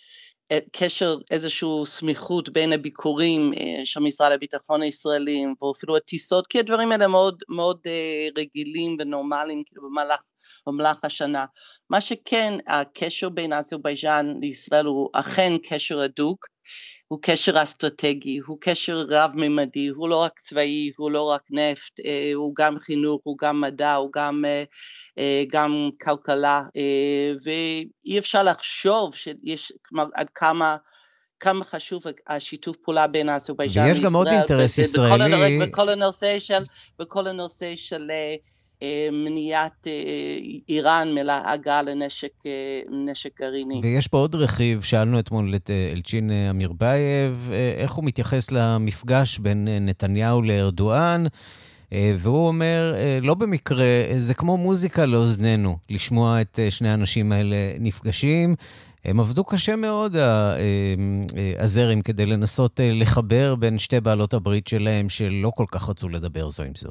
[0.72, 7.08] קשר, איזושהי סמיכות בין הביקורים אה, של משרד הביטחון הישראלים ואפילו הטיסות, כי הדברים האלה
[7.08, 10.20] מאוד, מאוד אה, רגילים ונורמליים כאילו במהלך,
[10.68, 11.46] במהלך השנה.
[11.90, 16.46] מה שכן, הקשר בין אזרבייג'אן לישראל הוא אכן קשר הדוק,
[17.08, 22.32] הוא קשר אסטרטגי, הוא קשר רב-ממדי, הוא לא רק צבאי, הוא לא רק נפט, אה,
[22.34, 24.64] הוא גם חינוך, הוא גם מדע, הוא גם, אה,
[25.18, 26.64] אה, גם כלכלה,
[27.44, 30.78] ואי אפשר לחשוב שיש, כלומר, עד כמה
[31.40, 33.92] כמה חשוב השיתוף פעולה בין אזרבייג'ן לישראל.
[33.92, 35.60] ויש גם עוד אינטרס ישראלי.
[35.60, 36.62] בכל הנושא של,
[37.00, 38.12] בכל הנושא של
[39.12, 39.94] מניעת אה,
[40.70, 43.80] איראן מלהגיע לנשק אה, גרעיני.
[43.84, 50.42] ויש פה עוד רכיב, שאלנו אתמול את אלצ'ין אמירבייב, איך הוא מתייחס למפגש בין נתניהו
[50.42, 51.24] לארדואן,
[51.92, 53.86] והוא אומר, לא במקרה,
[54.18, 58.56] זה כמו מוזיקה לאוזנינו, לשמוע את שני האנשים האלה נפגשים.
[59.06, 60.16] הם עבדו קשה מאוד,
[61.60, 66.64] הזרים, כדי לנסות לחבר בין שתי בעלות הברית שלהם, שלא כל כך רצו לדבר זו
[66.64, 66.90] עם זו.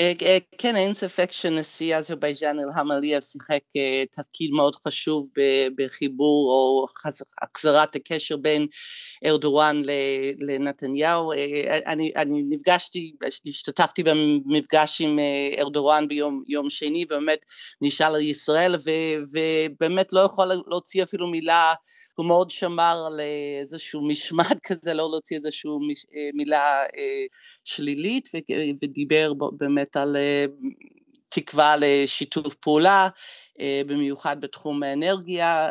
[0.00, 5.28] אה, אה, כן, אין ספק שנשיא אזרבייג'אן אילהam עליאב שיחק אה, תפקיד מאוד חשוב
[5.76, 6.86] בחיבור או
[7.42, 8.66] החזרת הקשר בין
[9.24, 9.82] ארדואן
[10.38, 11.32] לנתניהו.
[11.86, 13.12] אני, אני נפגשתי,
[13.46, 15.18] השתתפתי במפגש עם
[15.58, 17.44] ארדואן ביום שני, ובאמת
[17.80, 18.74] נשאל על ישראל,
[19.32, 21.74] ובאמת לא יכול להוציא אפילו מילה
[22.16, 23.20] הוא מאוד שמר על
[23.60, 25.70] איזשהו משמעת כזה, לא להוציא איזושהי
[26.16, 27.24] אה, מילה אה,
[27.64, 28.28] שלילית,
[28.82, 30.44] ודיבר באמת על אה,
[31.28, 33.08] תקווה לשיתוף פעולה,
[33.86, 35.70] במיוחד בתחום האנרגיה,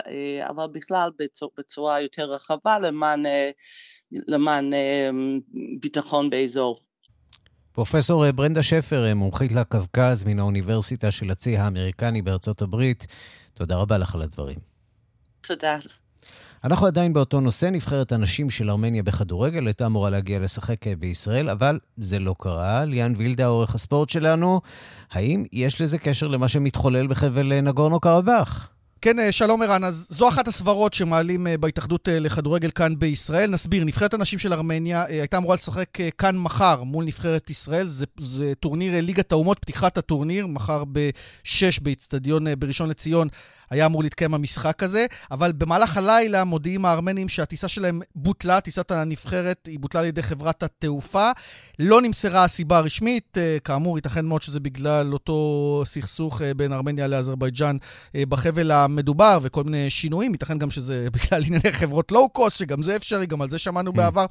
[0.50, 1.10] אבל בכלל
[1.58, 3.24] בצורה יותר רחבה למען,
[4.12, 4.72] למען
[5.80, 6.80] ביטחון באזור.
[7.72, 13.08] פרופסור ברנדה שפר, מומחית לקווקז מן האוניברסיטה של הצי האמריקני בארצות הברית,
[13.54, 14.58] תודה רבה לך על הדברים.
[15.42, 15.78] תודה.
[16.66, 21.80] אנחנו עדיין באותו נושא, נבחרת הנשים של ארמניה בכדורגל הייתה אמורה להגיע לשחק בישראל, אבל
[21.98, 22.86] זה לא קרה.
[22.86, 24.62] ליאן וילדה, עורך הספורט שלנו,
[25.12, 28.70] האם יש לזה קשר למה שמתחולל בחבל נגורנו קרבאח?
[29.02, 33.50] כן, אה, שלום ערן, אז זו אחת הסברות שמעלים אה, בהתאחדות אה, לכדורגל כאן בישראל.
[33.50, 37.88] נסביר, נבחרת הנשים של ארמניה הייתה אמורה לשחק כאן מחר מול נבחרת ישראל.
[37.88, 43.28] זה, זה טורניר ליגת האומות, פתיחת הטורניר, מחר ב-6 באיצטדיון בראשון לציון.
[43.70, 49.68] היה אמור להתקיים המשחק הזה, אבל במהלך הלילה מודיעים הארמנים שהטיסה שלהם בוטלה, טיסת הנבחרת
[49.68, 51.32] היא בוטלה על ידי חברת התעופה.
[51.80, 57.08] לא נמסרה הסיבה הרשמית, אה, כאמור, ייתכן מאוד שזה בגלל אותו סכסוך אה, בין ארמניה
[57.08, 57.78] לאזרבייג'אן
[58.16, 62.96] אה, בחבל המדובר וכל מיני שינויים, ייתכן גם שזה בגלל ענייני חברות לואו-קוסט, שגם זה
[62.96, 63.96] אפשרי, גם על זה שמענו mm.
[63.96, 64.26] בעבר.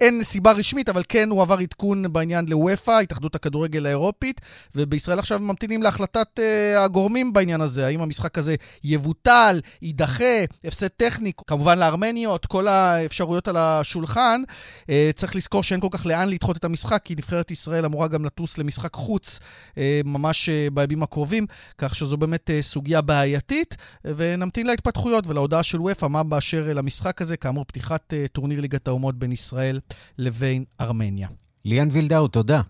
[0.00, 4.40] אין סיבה רשמית, אבל כן הועבר עדכון בעניין לוופא, התאחדות הכדורגל האירופית,
[4.74, 6.40] ובישראל עכשיו ממתינים להחלטת
[6.76, 13.56] הגורמים בעניין הזה, האם המשחק הזה יבוטל, יידחה, הפסד טכני, כמובן לארמניות, כל האפשרויות על
[13.56, 14.42] השולחן.
[14.90, 18.24] אה, צריך לזכור שאין כל כך לאן לדחות את המשחק, כי נבחרת ישראל אמורה גם
[18.24, 19.40] לטוס למשחק חוץ
[19.78, 21.46] אה, ממש אה, בימים הקרובים,
[21.78, 27.64] כך שזו באמת סוגיה בעייתית, ונמתין להתפתחויות ולהודעה של וופא, מה באשר למשחק הזה, כאמור,
[27.64, 29.80] פתיחת טורניר ליגת האומות בין ישראל
[30.18, 31.28] לבין ארמניה.
[31.64, 32.60] ליאן וילדאו, תודה.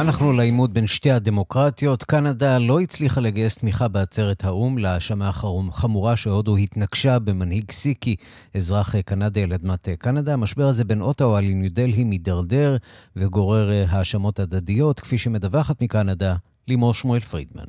[0.00, 2.04] אנחנו לעימות בין שתי הדמוקרטיות.
[2.04, 5.32] קנדה לא הצליחה לגייס תמיכה בעצרת האו"ם להאשמה
[5.72, 8.16] חמורה שהודו התנקשה במנהיג סיקי,
[8.56, 10.32] אזרח קנדי על אדמת קנדה.
[10.32, 12.76] המשבר הזה בין אוטאווה לניו דלהי מידרדר
[13.16, 16.34] וגורר האשמות הדדיות, כפי שמדווחת מקנדה
[16.68, 17.66] לימור שמואל פרידמן.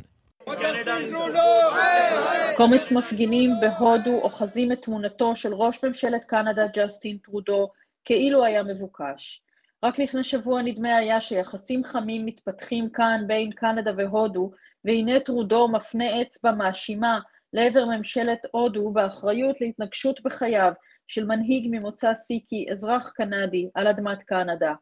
[2.58, 7.70] קומץ מפגינים בהודו אוחזים את תמונתו של ראש ממשלת קנדה ג'סטין טרודו
[8.06, 9.41] כאילו היה מבוקש.
[9.84, 14.52] רק לפני שבוע נדמה היה שיחסים חמים מתפתחים כאן בין קנדה והודו,
[14.86, 17.20] והנה טרודו מפנה אצבע מאשימה
[17.54, 20.72] לעבר ממשלת הודו באחריות להתנגשות בחייו
[21.08, 24.74] של מנהיג ממוצא סיקי, אזרח קנדי, על אדמת קנדה.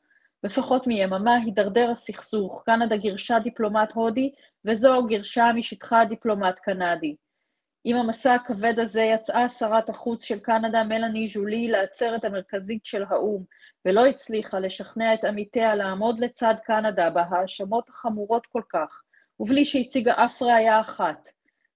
[0.43, 4.31] בפחות מיממה הידרדר הסכסוך, קנדה גירשה דיפלומט הודי,
[4.65, 7.15] וזו גירשה משטחה דיפלומט קנדי.
[7.83, 13.43] עם המסע הכבד הזה יצאה שרת החוץ של קנדה, מלאני ז'ולי, לעצרת המרכזית של האו"ם,
[13.85, 19.01] ולא הצליחה לשכנע את עמיתיה לעמוד לצד קנדה בהאשמות החמורות כל כך,
[19.39, 21.29] ובלי שהציגה אף ראיה אחת.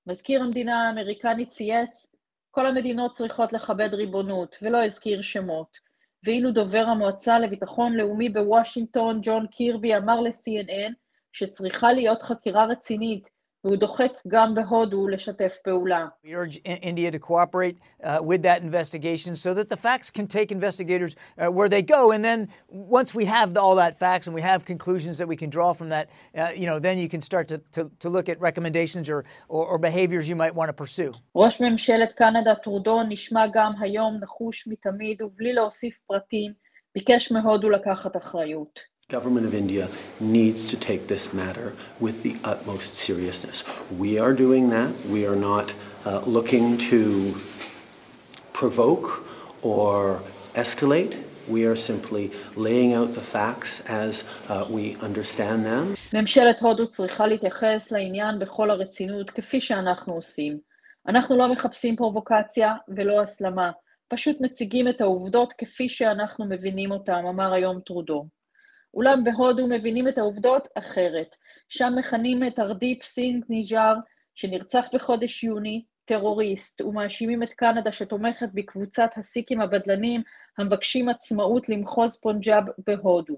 [0.08, 2.08] מזכיר המדינה האמריקני צייץ,
[2.52, 5.78] כל המדינות צריכות לכבד ריבונות, ולא הזכיר שמות.
[6.24, 10.94] ואילו דובר המועצה לביטחון לאומי בוושינגטון, ג'ון קירבי, אמר ל-CNN
[11.34, 13.30] שצריכה להיות חקירה רצינית
[13.65, 16.07] והוא דוחק גם בהודו לשתף פעולה.
[16.25, 20.53] We urge India to cooperate uh, with that investigation so that the facts can take
[20.53, 24.43] investigators uh, where they go and then once we have all that facts and we
[24.53, 27.49] have conclusions that we can draw from that, uh, you know, then you can start
[27.53, 31.13] to, to, to look at recommendations or, or, or behaviors you might want to pursue.
[31.35, 36.53] ראש ממשלת קנדה טרודו נשמע גם היום נחוש מתמיד ובלי להוסיף פרטים,
[36.95, 38.92] ביקש מהודו לקחת אחריות.
[39.09, 39.89] government of India
[40.21, 43.65] needs to take this matter with the utmost seriousness.
[43.97, 44.91] We are doing that.
[45.15, 45.73] We are not
[46.05, 47.35] uh, looking to
[48.53, 49.25] provoke
[49.63, 50.23] or
[50.55, 51.15] escalate.
[51.49, 54.13] We are simply laying out the facts as
[54.49, 55.97] uh, we understand them.
[56.13, 60.59] ממשלת הודו צריכה להתייחס לעניין בכל הרצינות, כפי שאנחנו עושים.
[61.09, 63.71] אנחנו לא מחפשים פרובוקציה ולא הסלמה,
[64.09, 68.27] פשוט מציגים את העובדות כפי שאנחנו מבינים אותם, אמר היום טרודו.
[68.94, 71.36] אולם בהודו מבינים את העובדות אחרת.
[71.70, 73.96] שם מכנים את ארדיפ סינג ניג'אר,
[74.36, 80.22] שנרצח בחודש יוני, טרוריסט, ומאשימים את קנדה שתומכת בקבוצת הסיקים הבדלנים
[80.58, 83.38] המבקשים עצמאות למחוז פונג'אב בהודו.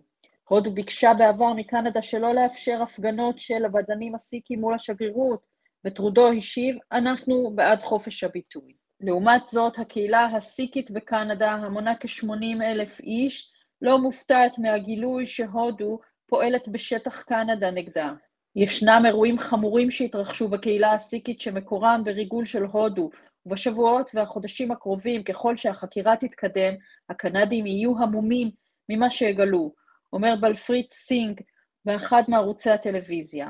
[0.50, 5.40] הודו ביקשה בעבר מקנדה שלא לאפשר הפגנות של הבדלנים הסיקים מול השגרירות,
[5.86, 8.74] וטרודו השיב, אנחנו בעד חופש הביטוי.
[9.02, 13.52] לעומת זאת, הקהילה הסיקית בקנדה, המונה כ-80 אלף איש,
[13.86, 18.14] לא מופתעת מהגילוי שהודו פועלת בשטח קנדה נגדה.
[18.56, 23.10] ישנם אירועים חמורים שהתרחשו בקהילה הסיקית שמקורם בריגול של הודו,
[23.46, 26.74] ובשבועות והחודשים הקרובים, ככל שהחקירה תתקדם,
[27.10, 28.52] הקנדים יהיו המומים
[28.90, 29.74] ממה שיגלו,
[30.14, 31.42] אומר בלפריט סינג
[31.86, 33.50] באחד מערוצי הטלוויזיה.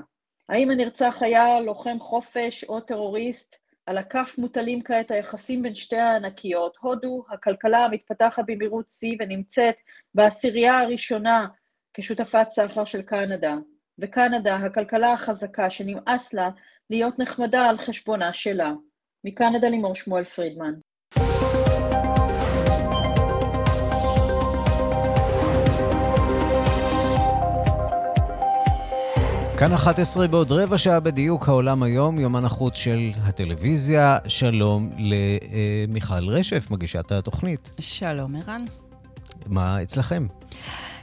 [0.49, 3.55] האם הנרצח היה לוחם חופש או טרוריסט?
[3.85, 6.77] על הכף מוטלים כעת היחסים בין שתי הענקיות.
[6.81, 9.75] הודו, הכלכלה המתפתחת במהירות שיא ונמצאת
[10.13, 11.47] בעשירייה הראשונה
[11.93, 13.55] כשותפת סחר של קנדה.
[13.99, 16.49] וקנדה, הכלכלה החזקה שנמאס לה
[16.89, 18.73] להיות נחמדה על חשבונה שלה.
[19.23, 20.73] מקנדה לימור שמואל פרידמן.
[29.59, 34.17] כאן 11 בעוד רבע שעה בדיוק העולם היום, יומן החוץ של הטלוויזיה.
[34.27, 37.69] שלום למיכל רשף, מגישת התוכנית.
[37.79, 38.65] שלום, ערן.
[39.45, 40.27] מה אצלכם?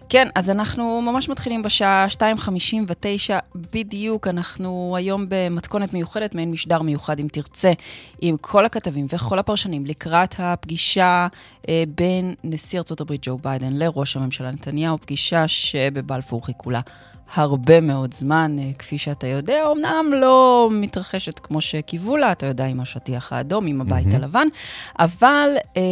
[0.08, 3.32] כן, אז אנחנו ממש מתחילים בשעה 2.59
[3.72, 4.28] בדיוק.
[4.28, 7.72] אנחנו היום במתכונת מיוחדת, מעין משדר מיוחד, אם תרצה,
[8.20, 11.26] עם כל הכתבים וכל הפרשנים לקראת הפגישה
[11.68, 16.80] אה, בין נשיא ארה"ב ג'ו ביידן לראש הממשלה נתניהו, פגישה שבבלפור חיכו לה
[17.34, 22.64] הרבה מאוד זמן, אה, כפי שאתה יודע, אמנם לא מתרחשת כמו שקיוו לה, אתה יודע,
[22.66, 24.16] עם השטיח האדום, עם הבית mm-hmm.
[24.16, 24.48] הלבן,
[24.98, 25.82] אבל אה,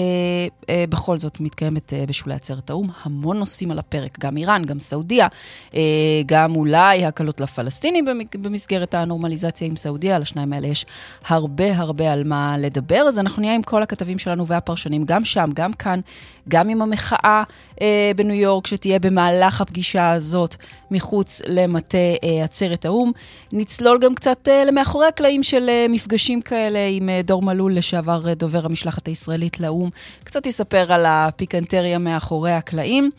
[0.69, 4.81] אה, בכל זאת מתקיימת אה, בשולי עצרת האו"ם המון נושאים על הפרק, גם איראן, גם
[4.81, 5.29] סעודיה,
[5.75, 5.81] אה,
[6.27, 8.05] גם אולי הקלות לפלסטינים
[8.35, 10.87] במסגרת הנורמליזציה עם סעודיה, על השניים האלה יש
[11.27, 15.51] הרבה הרבה על מה לדבר, אז אנחנו נהיה עם כל הכתבים שלנו והפרשנים, גם שם,
[15.55, 16.01] גם כאן,
[16.49, 17.43] גם עם המחאה
[17.81, 20.57] אה, בניו יורק, שתהיה במהלך הפגישה הזאת
[20.91, 23.13] מחוץ למטה אה, עצרת האו"ם.
[23.53, 28.67] נצלול גם קצת אה, למאחורי הקלעים של אה, מפגשים כאלה עם דור מלול, לשעבר דובר
[28.67, 29.91] המשלחת הישראלית לאו"ם.
[30.25, 33.11] קצת יספר על הפיקנטריה מאחורי הקלעים,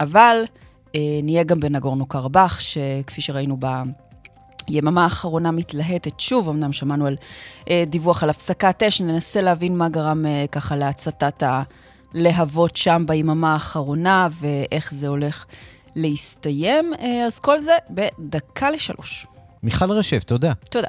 [0.00, 0.42] אבל
[1.22, 3.66] נהיה גם בנגורנו קרבאח, שכפי שראינו ב...
[4.70, 7.16] יממה האחרונה מתלהטת שוב, אמנם שמענו על
[7.70, 11.62] אה, דיווח על הפסקת אש, ננסה להבין מה גרם אה, ככה להצתת ה...
[12.14, 15.44] להבות שם ביממה האחרונה ואיך זה הולך
[15.96, 16.94] להסתיים.
[17.00, 19.26] אה, אז כל זה בדקה לשלוש.
[19.62, 20.52] מיכל רשף, תודה.
[20.70, 20.88] תודה.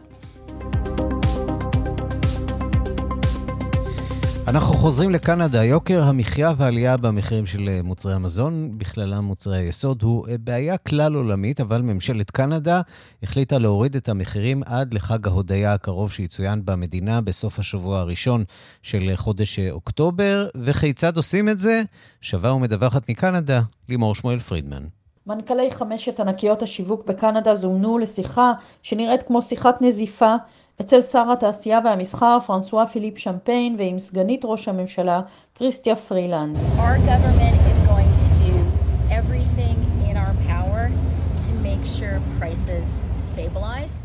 [4.51, 5.63] אנחנו חוזרים לקנדה.
[5.63, 11.15] יוקר המחיה והעלייה במחירים של אה, מוצרי המזון, בכללם מוצרי היסוד, הוא אה, בעיה כלל
[11.15, 12.81] עולמית, אבל ממשלת קנדה
[13.23, 18.43] החליטה להוריד את המחירים עד לחג ההודיה הקרוב שיצוין במדינה בסוף השבוע הראשון
[18.83, 20.47] של אה, חודש אוקטובר.
[20.55, 21.81] וכיצד עושים את זה?
[22.21, 24.83] שווה ומדווחת מקנדה, לימור שמואל פרידמן.
[25.27, 28.51] מנכ"לי חמשת ענקיות השיווק בקנדה זומנו לשיחה
[28.83, 30.35] שנראית כמו שיחת נזיפה
[30.81, 35.21] אצל שר התעשייה והמסחר פרנסואה פיליפ שמפיין ועם סגנית ראש הממשלה
[35.55, 36.57] כריסטיה פרילנד.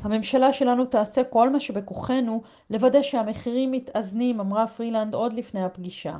[0.03, 6.17] הממשלה שלנו תעשה כל מה שבכוחנו לוודא שהמחירים מתאזנים, אמרה פרילנד עוד לפני הפגישה.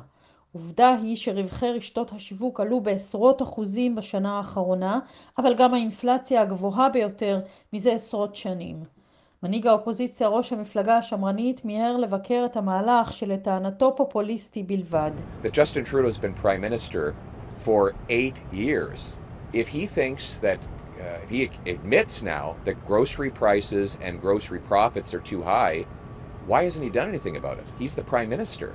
[0.53, 4.99] עובדה היא שרווחי רשתות השיווק עלו בעשרות אחוזים בשנה האחרונה,
[5.37, 7.39] אבל גם האינפלציה הגבוהה ביותר
[7.73, 8.96] מזה עשרות שנים.
[9.43, 15.11] מנהיג האופוזיציה, ראש המפלגה השמרנית, מיהר לבקר את המהלך שלטענתו פופוליסטי בלבד.
[15.43, 17.13] That Justin Trudeau has been prime minister
[17.57, 19.17] for eight years.
[19.53, 25.13] If he thinks that uh, if he admits now that grocery prices and grocery profits
[25.13, 25.85] are too high,
[26.49, 27.67] why hasn't he done anything about it?
[27.81, 28.69] He's the prime minister.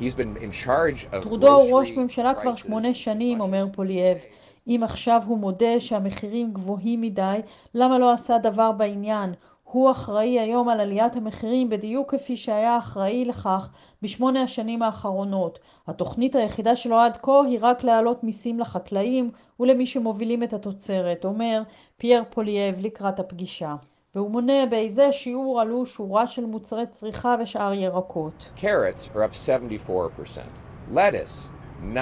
[0.00, 4.18] He's been in charge of טרודו הוא ראש ממשלה כבר שמונה שנים, אומר פולייב.
[4.66, 7.40] אם עכשיו הוא מודה שהמחירים גבוהים מדי,
[7.74, 9.34] למה לא עשה דבר בעניין?
[9.76, 13.70] הוא אחראי היום על עליית המחירים בדיוק כפי שהיה אחראי לכך
[14.02, 15.58] בשמונה השנים האחרונות.
[15.86, 21.62] התוכנית היחידה שלו עד כה היא רק להעלות מיסים לחקלאים ולמי שמובילים את התוצרת, אומר
[21.96, 23.74] פייר פולייב לקראת הפגישה.
[24.14, 28.48] והוא מונה באיזה שיעור עלו שורה של מוצרי צריכה ושאר ירקות.
[28.56, 30.94] Carrots are up 74%.
[30.94, 31.50] Lettuce,
[31.82, 31.94] 94%.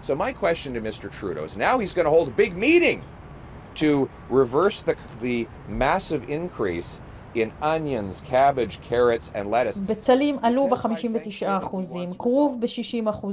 [0.00, 1.10] So my question to Mr.
[1.10, 3.02] Trudeau is now he's going to hold a big meeting
[3.74, 7.00] to reverse the, the massive increase
[7.34, 9.80] in onions, cabbage, carrots and lettuce.
[9.86, 13.26] בצלים עלו ב-59%, כרוב ב-60%,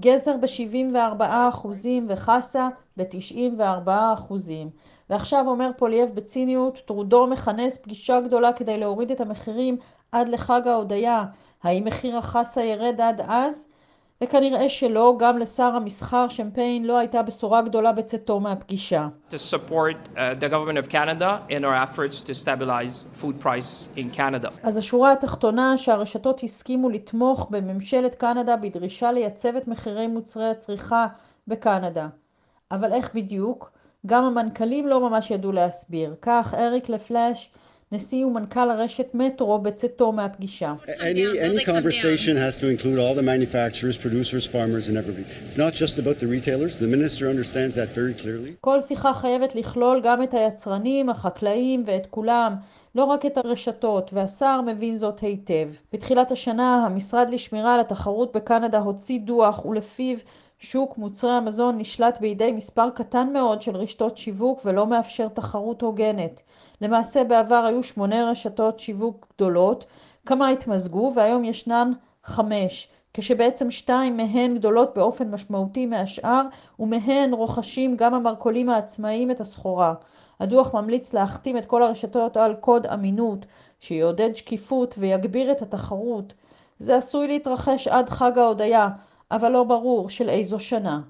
[0.00, 1.66] גזר ב-74%
[2.08, 4.32] וחסה ב-94%.
[5.10, 9.76] ועכשיו אומר פולייב בציניות, טרודו מכנס פגישה גדולה כדי להוריד את המחירים
[10.12, 11.24] עד לחג ההודיה.
[11.62, 13.66] האם מחיר החסה ירד עד אז?
[14.22, 19.08] וכנראה שלא, גם לשר המסחר שמפיין לא הייתה בשורה גדולה בצאתו מהפגישה.
[19.30, 24.16] To support uh, the government of Canada in our efforts to stabilize food price in
[24.16, 24.50] Canada.
[24.62, 31.06] אז השורה התחתונה שהרשתות הסכימו לתמוך בממשלת קנדה בדרישה לייצב את מחירי מוצרי הצריכה
[31.48, 32.08] בקנדה.
[32.70, 33.70] אבל איך בדיוק?
[34.06, 36.14] גם המנכ"לים לא ממש ידעו להסביר.
[36.22, 37.50] כך אריק לפלאש
[37.92, 40.72] נשיא ומנכ"ל הרשת מטרו בצאתו מהפגישה.
[40.86, 45.24] Any, any conversation has to include all the manufacturers, producers, farmers and everybody.
[45.44, 46.78] It's not just about the retailers.
[46.78, 48.52] The minister understands that very clearly.
[48.60, 52.54] כל שיחה חייבת לכלול גם את היצרנים, החקלאים ואת כולם.
[52.94, 55.68] לא רק את הרשתות, והשר מבין זאת היטב.
[55.92, 60.16] בתחילת השנה, המשרד לשמירה על התחרות בקנדה הוציא דוח ולפיו
[60.60, 66.42] שוק מוצרי המזון נשלט בידי מספר קטן מאוד של רשתות שיווק ולא מאפשר תחרות הוגנת.
[66.80, 69.84] למעשה בעבר היו שמונה רשתות שיווק גדולות,
[70.26, 71.90] כמה התמזגו והיום ישנן
[72.24, 76.42] חמש, כשבעצם שתיים מהן גדולות באופן משמעותי מהשאר
[76.78, 79.94] ומהן רוכשים גם המרכולים העצמאיים את הסחורה.
[80.40, 83.46] הדוח ממליץ להחתים את כל הרשתות על קוד אמינות
[83.80, 86.34] שיעודד שקיפות ויגביר את התחרות.
[86.78, 88.88] זה עשוי להתרחש עד חג ההודיה,
[89.32, 91.00] אבל לא ברור של איזו שנה.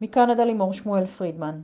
[0.00, 1.60] מקנדה לימור שמואל פרידמן.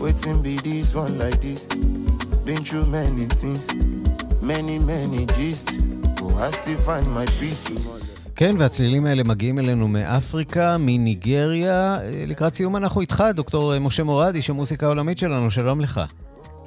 [0.00, 1.60] Waiting be this one like this.
[2.46, 3.64] Been through many things,
[4.50, 5.68] many many gist.
[6.22, 7.70] Oh, I still find my peace.
[8.36, 11.98] כן, והצלילים האלה מגיעים אלינו מאפריקה, מניגריה.
[12.26, 16.00] לקראת סיום אנחנו איתך, דוקטור משה מורד, איש המוסיקה העולמית שלנו, שלום לך.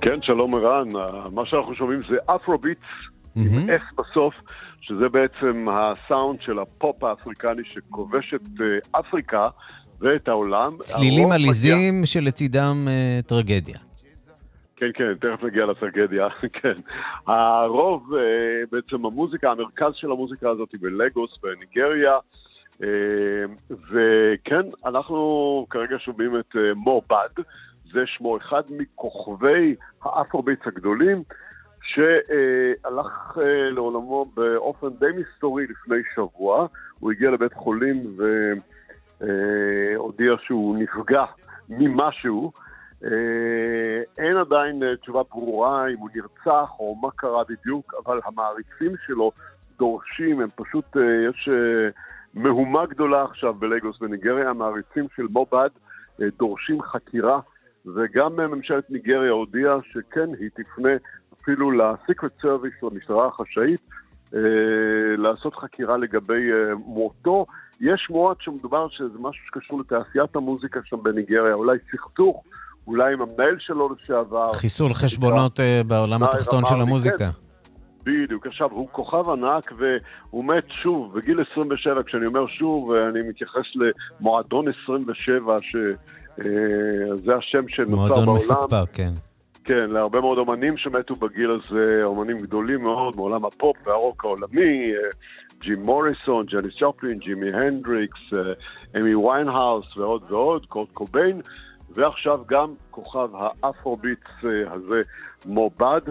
[0.01, 0.89] כן, שלום ערן.
[1.31, 3.39] מה שאנחנו שומעים זה אפרוביטס, mm-hmm.
[3.39, 4.33] עם אס בסוף,
[4.81, 8.41] שזה בעצם הסאונד של הפופ האפריקני שכובש את
[8.91, 9.49] אפריקה
[9.99, 10.71] ואת העולם.
[10.83, 12.05] צלילים עליזים מגיע...
[12.05, 13.77] שלצידם uh, טרגדיה.
[14.75, 16.27] כן, כן, תכף נגיע לטרגדיה,
[16.61, 16.73] כן.
[17.27, 18.17] הרוב, uh,
[18.71, 22.17] בעצם המוזיקה, המרכז של המוזיקה הזאת היא בלגוס, בניגריה.
[23.69, 27.43] וכן, אנחנו כרגע שומעים את מובד,
[27.95, 31.23] זה שמו אחד מכוכבי האפרוביטס הגדולים,
[31.83, 33.39] שהלך uh,
[33.71, 36.67] לעולמו באופן די מסתורי לפני שבוע.
[36.99, 38.53] הוא הגיע לבית חולים ו...
[39.21, 41.23] אה, שהוא נפגע
[41.69, 42.51] ממשהו.
[43.03, 48.91] אה, אין עדיין אה, תשובה ברורה אם הוא נרצח או מה קרה בדיוק, אבל המעריצים
[49.05, 49.31] שלו
[49.77, 50.85] דורשים, הם פשוט,
[51.29, 51.49] יש
[52.33, 55.69] מהומה גדולה עכשיו בלגוס בניגריה, המעריצים של מובד
[56.19, 57.39] דורשים חקירה,
[57.95, 60.89] וגם ממשלת ניגריה הודיעה שכן, היא תפנה
[61.41, 63.81] אפילו לסיקרט סרוויס, למשטרה החשאית,
[65.17, 66.49] לעשות חקירה לגבי
[66.85, 67.45] מותו.
[67.81, 72.43] יש שמועות שמדובר שזה משהו שקשור לתעשיית המוזיקה שם בניגריה, אולי סכסוך,
[72.87, 74.53] אולי עם המנהל שלו לשעבר.
[74.53, 77.17] חיסול חשבונות uh, בעולם התחתון של המוזיקה.
[77.17, 77.29] כן.
[78.03, 78.47] בדיוק.
[78.47, 83.63] עכשיו, הוא כוכב ענק והוא מת שוב, בגיל 27, כשאני אומר שוב, אני מתייחס
[84.19, 85.93] למועדון 27, שזה
[86.39, 88.25] אה, השם שנוצר בעולם.
[88.25, 89.11] מועדון מפוקפק, כן.
[89.65, 95.09] כן, להרבה מאוד אומנים שמתו בגיל הזה, אומנים גדולים מאוד מעולם הפופ והרוק העולמי, אה,
[95.59, 98.53] ג'ים מוריסון, ג'ניס ג'ופלין, ג'ימי הנדריקס, אה,
[98.99, 101.41] אמי ויינהאוס ועוד ועוד, קורט קוביין,
[101.89, 105.01] ועכשיו גם כוכב האפרוביטס אה, הזה,
[105.45, 106.01] מובד.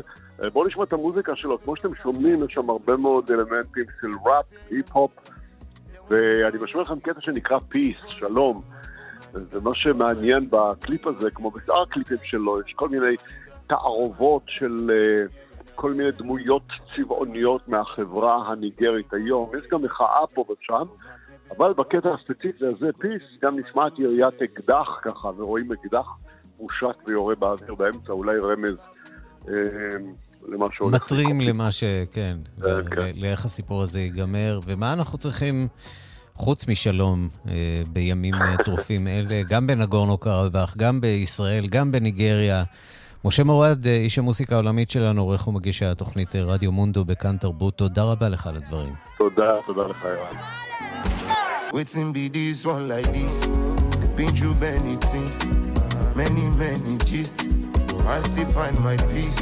[0.52, 4.46] בואו נשמע את המוזיקה שלו, כמו שאתם שומעים, יש שם הרבה מאוד אלמנטים של ראפ,
[4.70, 5.14] היפ-הופ,
[6.10, 8.60] ואני משווה לכם קטע שנקרא Peace, שלום.
[9.34, 13.16] ומה שמעניין בקליפ הזה, כמו בשאר הקליפים שלו, יש כל מיני
[13.66, 16.62] תערובות של uh, כל מיני דמויות
[16.96, 19.50] צבעוניות מהחברה הניגרית היום.
[19.58, 20.84] יש גם מחאה פה ושם,
[21.56, 26.06] אבל בקטע הספציפי הזה, פיס, גם נשמעת יריית אקדח ככה, ורואים אקדח
[26.60, 28.76] מושט ויורה באוויר באמצע, אולי רמז
[29.42, 29.48] uh,
[30.48, 31.02] למה שהולך.
[31.02, 31.84] מטרים למה ש...
[32.12, 33.10] כן, כן, כן.
[33.14, 35.68] לאיך הסיפור הזה ייגמר, ומה אנחנו צריכים...
[36.34, 42.64] חוץ משלום אה, בימים אה, טרופים אלה, גם בנגורנו קרבאח, גם בישראל, גם בניגריה.
[43.24, 48.02] משה מורד, אה, איש המוסיקה העולמית שלנו, עורך ומגיש התוכנית רדיו מונדו בכאן תרבות, תודה
[48.02, 48.94] רבה לך על הדברים.
[49.18, 50.36] תודה, תודה לך, ירן.
[51.72, 53.34] Waiting be this one like this.
[54.16, 55.34] Been through many things,
[56.14, 57.38] many, many gist.
[58.14, 59.40] I still find my peace.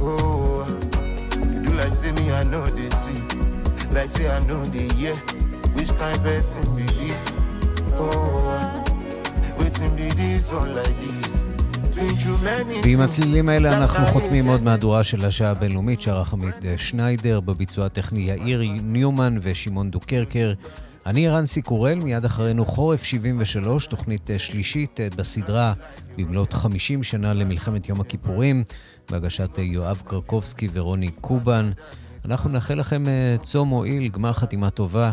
[0.00, 0.66] Oh,
[1.52, 3.20] you do like say me, I know they see.
[3.94, 5.39] Like say I know they hear.
[5.76, 7.22] Which kind person be this?
[8.02, 8.84] Oh,
[9.58, 11.30] waiting be this one like this.
[12.82, 18.20] ועם הצלילים האלה אנחנו חותמים עוד מהדורה של השעה הבינלאומית, שערך עמית שניידר, בביצוע הטכני
[18.20, 20.52] יאיר ניומן ושמעון דוקרקר.
[21.06, 25.72] אני ערנסי קורל, מיד אחרינו חורף 73, תוכנית שלישית בסדרה
[26.16, 28.64] במלאת 50 שנה למלחמת יום הכיפורים,
[29.10, 31.70] בהגשת יואב קרקובסקי ורוני קובן.
[32.24, 33.04] אנחנו נאחל לכם
[33.42, 35.12] צום מועיל, גמר חתימה טובה.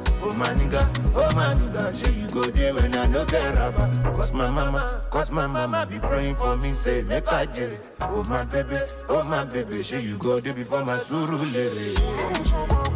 [0.23, 0.83] Oh my nigga,
[1.15, 3.89] oh my nigga, say you go there when I no get rubber.
[4.15, 7.81] Cause my mama, cause my mama be praying for me, say make I get it.
[8.01, 8.77] Oh my baby,
[9.09, 12.90] oh my baby, say you go there before my suru lady.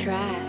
[0.00, 0.39] try.